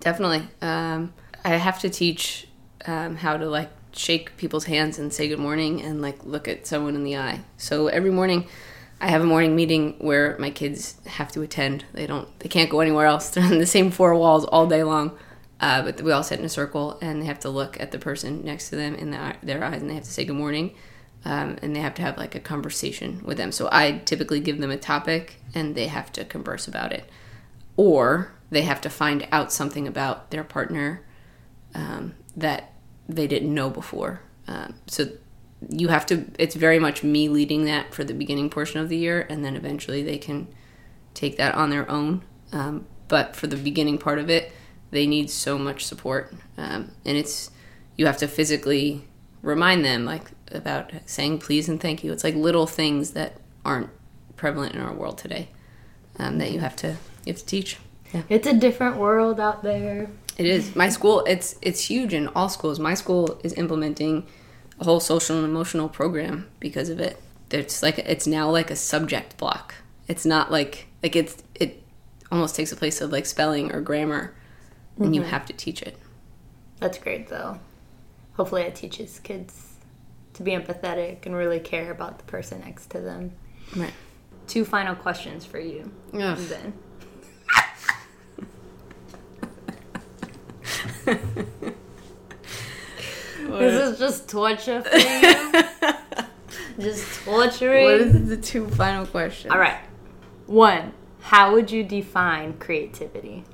definitely. 0.00 0.48
Um, 0.62 1.12
I 1.44 1.50
have 1.50 1.80
to 1.80 1.90
teach 1.90 2.48
um, 2.86 3.16
how 3.16 3.36
to 3.36 3.46
like 3.46 3.70
shake 3.92 4.36
people's 4.36 4.64
hands 4.64 4.98
and 4.98 5.12
say 5.12 5.28
good 5.28 5.38
morning 5.38 5.82
and 5.82 6.00
like 6.00 6.24
look 6.24 6.48
at 6.48 6.66
someone 6.66 6.94
in 6.94 7.04
the 7.04 7.16
eye. 7.16 7.40
So 7.56 7.88
every 7.88 8.10
morning, 8.10 8.46
I 9.00 9.08
have 9.08 9.22
a 9.22 9.26
morning 9.26 9.54
meeting 9.54 9.94
where 9.98 10.36
my 10.38 10.50
kids 10.50 10.96
have 11.06 11.30
to 11.32 11.42
attend. 11.42 11.84
They 11.92 12.06
don't. 12.06 12.28
They 12.40 12.48
can't 12.48 12.70
go 12.70 12.80
anywhere 12.80 13.06
else. 13.06 13.30
They're 13.30 13.44
in 13.44 13.58
the 13.58 13.66
same 13.66 13.90
four 13.90 14.14
walls 14.14 14.44
all 14.44 14.66
day 14.66 14.82
long. 14.82 15.16
Uh, 15.60 15.82
but 15.82 16.00
we 16.00 16.12
all 16.12 16.22
sit 16.22 16.38
in 16.38 16.44
a 16.44 16.48
circle 16.48 16.98
and 17.02 17.20
they 17.20 17.26
have 17.26 17.40
to 17.40 17.50
look 17.50 17.80
at 17.80 17.90
the 17.90 17.98
person 17.98 18.44
next 18.44 18.70
to 18.70 18.76
them 18.76 18.94
in 18.94 19.10
the, 19.10 19.34
their 19.42 19.64
eyes 19.64 19.80
and 19.80 19.90
they 19.90 19.94
have 19.94 20.04
to 20.04 20.10
say 20.10 20.24
good 20.24 20.36
morning. 20.36 20.74
Um, 21.24 21.56
and 21.62 21.74
they 21.74 21.80
have 21.80 21.94
to 21.94 22.02
have 22.02 22.16
like 22.16 22.34
a 22.34 22.40
conversation 22.40 23.22
with 23.24 23.36
them. 23.36 23.52
So 23.52 23.68
I 23.72 23.98
typically 24.04 24.40
give 24.40 24.60
them 24.60 24.70
a 24.70 24.76
topic 24.76 25.42
and 25.54 25.74
they 25.74 25.88
have 25.88 26.12
to 26.12 26.24
converse 26.24 26.68
about 26.68 26.92
it 26.92 27.10
or 27.78 28.32
they 28.50 28.62
have 28.62 28.80
to 28.82 28.90
find 28.90 29.26
out 29.30 29.52
something 29.52 29.86
about 29.86 30.30
their 30.30 30.44
partner 30.44 31.02
um, 31.74 32.14
that 32.36 32.72
they 33.08 33.26
didn't 33.26 33.54
know 33.54 33.70
before. 33.70 34.20
Um, 34.46 34.74
so 34.86 35.08
you 35.70 35.88
have 35.88 36.04
to, 36.06 36.24
it's 36.38 36.54
very 36.56 36.78
much 36.78 37.02
me 37.02 37.28
leading 37.28 37.64
that 37.64 37.94
for 37.94 38.04
the 38.04 38.14
beginning 38.14 38.50
portion 38.50 38.80
of 38.80 38.88
the 38.88 38.96
year, 38.96 39.26
and 39.30 39.44
then 39.44 39.54
eventually 39.54 40.02
they 40.02 40.18
can 40.18 40.48
take 41.14 41.36
that 41.36 41.54
on 41.54 41.70
their 41.70 41.88
own. 41.90 42.24
Um, 42.52 42.86
but 43.06 43.36
for 43.36 43.46
the 43.46 43.56
beginning 43.56 43.98
part 43.98 44.18
of 44.18 44.28
it, 44.28 44.52
they 44.90 45.06
need 45.06 45.30
so 45.30 45.56
much 45.56 45.84
support, 45.86 46.34
um, 46.56 46.92
and 47.04 47.16
it's 47.16 47.50
you 47.96 48.06
have 48.06 48.16
to 48.18 48.26
physically 48.28 49.04
remind 49.42 49.84
them 49.84 50.04
like 50.04 50.30
about 50.52 50.92
saying 51.06 51.38
please 51.38 51.68
and 51.68 51.80
thank 51.80 52.02
you. 52.02 52.12
It's 52.12 52.24
like 52.24 52.34
little 52.34 52.66
things 52.66 53.12
that 53.12 53.38
aren't 53.64 53.90
prevalent 54.36 54.74
in 54.74 54.80
our 54.80 54.92
world 54.92 55.18
today 55.18 55.48
um, 56.18 56.38
that 56.38 56.52
you 56.52 56.60
have 56.60 56.76
to 56.76 56.96
you 57.24 57.32
have 57.32 57.38
to 57.38 57.46
teach. 57.46 57.78
Yeah. 58.12 58.22
It's 58.28 58.46
a 58.46 58.54
different 58.54 58.96
world 58.96 59.38
out 59.38 59.62
there. 59.62 60.08
It 60.36 60.46
is. 60.46 60.74
My 60.74 60.88
school, 60.88 61.24
it's 61.26 61.56
it's 61.60 61.84
huge 61.84 62.14
in 62.14 62.28
all 62.28 62.48
schools. 62.48 62.78
My 62.78 62.94
school 62.94 63.40
is 63.42 63.52
implementing 63.54 64.26
a 64.80 64.84
whole 64.84 65.00
social 65.00 65.36
and 65.36 65.44
emotional 65.44 65.88
program 65.88 66.48
because 66.60 66.88
of 66.88 67.00
it. 67.00 67.20
It's 67.50 67.82
like 67.82 67.98
it's 67.98 68.26
now 68.26 68.50
like 68.50 68.70
a 68.70 68.76
subject 68.76 69.36
block. 69.36 69.74
It's 70.06 70.24
not 70.24 70.50
like 70.50 70.86
like 71.02 71.16
it's 71.16 71.42
it 71.54 71.82
almost 72.30 72.54
takes 72.54 72.70
the 72.70 72.76
place 72.76 73.00
of 73.00 73.10
like 73.10 73.26
spelling 73.26 73.72
or 73.72 73.80
grammar, 73.80 74.34
and 74.98 75.14
you 75.14 75.22
have 75.22 75.44
to 75.46 75.52
teach 75.52 75.82
it. 75.82 75.98
That's 76.78 76.98
great, 76.98 77.28
though. 77.28 77.58
Hopefully, 78.36 78.62
it 78.62 78.76
teaches 78.76 79.18
kids 79.18 79.67
to 80.38 80.42
be 80.44 80.52
empathetic 80.52 81.26
and 81.26 81.34
really 81.34 81.60
care 81.60 81.90
about 81.90 82.18
the 82.18 82.24
person 82.24 82.60
next 82.60 82.90
to 82.90 83.00
them. 83.00 83.32
Right. 83.76 83.92
Two 84.46 84.64
final 84.64 84.94
questions 84.94 85.44
for 85.44 85.58
you. 85.58 85.90
Ugh. 86.14 86.38
Then. 86.38 86.72
This 93.48 93.92
is 93.92 93.98
just 93.98 94.28
torture 94.28 94.82
for 94.82 94.96
you. 94.96 95.62
just 96.78 97.24
torturing. 97.24 97.84
What 97.84 97.94
is 97.94 98.28
the 98.28 98.36
two 98.36 98.68
final 98.68 99.06
questions? 99.06 99.52
All 99.52 99.58
right. 99.58 99.80
One. 100.46 100.92
How 101.20 101.52
would 101.52 101.70
you 101.70 101.82
define 101.82 102.58
creativity? 102.58 103.44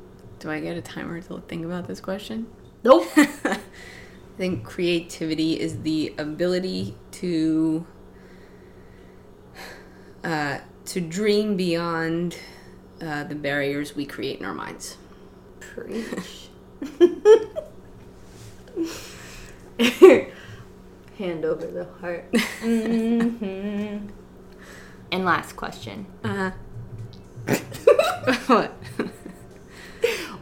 Do 0.41 0.51
I 0.51 0.61
get 0.61 0.77
a 0.77 0.83
timer 0.83 1.21
to 1.21 1.41
think 1.49 1.65
about 1.65 1.87
this 1.87 2.01
question? 2.01 2.49
Nope. 2.83 3.07
I 4.35 4.37
think 4.37 4.65
creativity 4.65 5.61
is 5.61 5.83
the 5.83 6.13
ability 6.19 6.97
to 7.13 7.87
uh, 10.25 10.59
to 10.87 11.01
dream 11.01 11.57
beyond 11.57 12.37
uh, 13.01 13.23
the 13.25 13.37
barriers 13.37 13.95
we 13.95 14.05
create 14.05 14.41
in 14.41 14.45
our 14.45 14.55
minds. 14.55 14.97
Preach. 15.61 16.49
Hand 21.19 21.45
over 21.45 21.67
the 21.67 21.85
heart. 22.01 22.25
hmm 22.61 23.99
And 25.13 25.25
last 25.25 25.55
question. 25.55 26.07
Uh-huh. 26.25 26.51
what? 28.47 28.73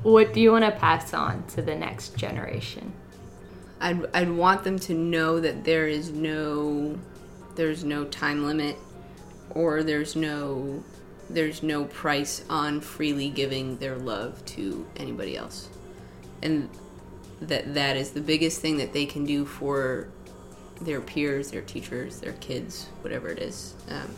What 0.03 0.33
do 0.33 0.41
you 0.41 0.51
want 0.51 0.65
to 0.65 0.71
pass 0.71 1.13
on 1.13 1.47
to 1.49 1.63
the 1.63 1.75
next 1.75 2.17
generation? 2.17 2.93
I'd, 3.83 4.07
I'd 4.15 4.31
want 4.31 4.63
them 4.63 4.79
to 4.81 4.95
know 4.95 5.41
that 5.41 5.65
there 5.65 5.89
is 5.89 6.11
no 6.11 6.99
there's 7.57 7.85
no 7.85 8.05
time 8.05 8.47
limit 8.47 8.79
or 9.51 9.83
there's 9.83 10.17
no 10.17 10.83
there's 11.29 11.63
no 11.63 11.85
price 11.85 12.45
on 12.49 12.81
freely 12.81 13.29
giving 13.29 13.77
their 13.79 13.97
love 13.97 14.43
to 14.47 14.87
anybody 14.97 15.37
else. 15.37 15.69
And 16.43 16.71
that 17.41 17.75
that 17.75 17.97
is 17.97 18.13
the 18.13 18.21
biggest 18.21 18.61
thing 18.61 18.77
that 18.77 18.93
they 18.93 19.05
can 19.05 19.25
do 19.25 19.45
for 19.45 20.09
their 20.81 21.01
peers 21.01 21.51
their 21.51 21.63
teachers 21.63 22.21
their 22.21 22.33
kids 22.35 22.87
whatever 23.03 23.29
it 23.29 23.39
is. 23.41 23.75
Um, 23.89 24.15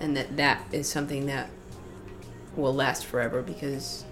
and 0.00 0.16
that 0.16 0.36
that 0.38 0.64
is 0.72 0.88
something 0.88 1.26
that 1.26 1.50
will 2.56 2.74
last 2.74 3.04
forever 3.04 3.42
because 3.42 4.04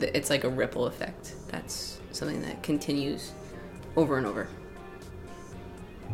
it's 0.00 0.28
like 0.28 0.42
a 0.42 0.48
ripple 0.48 0.86
effect. 0.86 1.34
That's 1.48 1.98
something 2.12 2.42
that 2.42 2.64
continues 2.64 3.32
over 3.96 4.18
and 4.18 4.26
over 4.26 4.48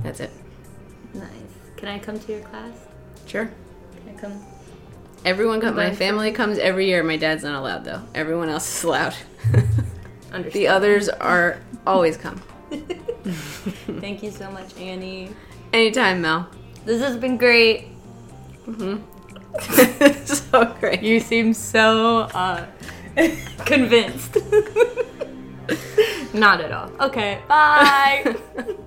that's 0.02 0.20
it 0.20 0.30
Nice. 1.14 1.30
Can 1.76 1.88
I 1.88 1.98
come 1.98 2.18
to 2.18 2.32
your 2.32 2.42
class? 2.42 2.72
sure 3.26 3.50
Can 4.04 4.14
I 4.14 4.18
come? 4.20 4.44
everyone 5.24 5.60
comes 5.60 5.76
my 5.76 5.94
family 5.94 6.30
comes 6.32 6.58
every 6.58 6.86
year 6.86 7.02
my 7.02 7.16
dad's 7.16 7.42
not 7.44 7.54
allowed 7.58 7.84
though 7.84 8.02
everyone 8.14 8.48
else 8.48 8.78
is 8.78 8.84
allowed 8.84 9.14
the 10.52 10.68
others 10.68 11.08
are 11.08 11.60
always 11.86 12.16
come 12.16 12.40
Thank 14.00 14.22
you 14.22 14.30
so 14.30 14.50
much, 14.50 14.76
Annie. 14.76 15.30
anytime 15.72 16.20
mel 16.20 16.48
This 16.84 17.00
has 17.02 17.16
been 17.16 17.36
great. 17.36 17.88
so 20.26 20.74
great 20.80 21.02
You 21.02 21.18
seem 21.20 21.52
so 21.54 22.20
uh, 22.34 22.66
convinced. 23.64 24.36
Not 26.36 26.60
at 26.60 26.70
all. 26.70 26.90
Okay, 27.00 27.40
bye. 27.48 28.36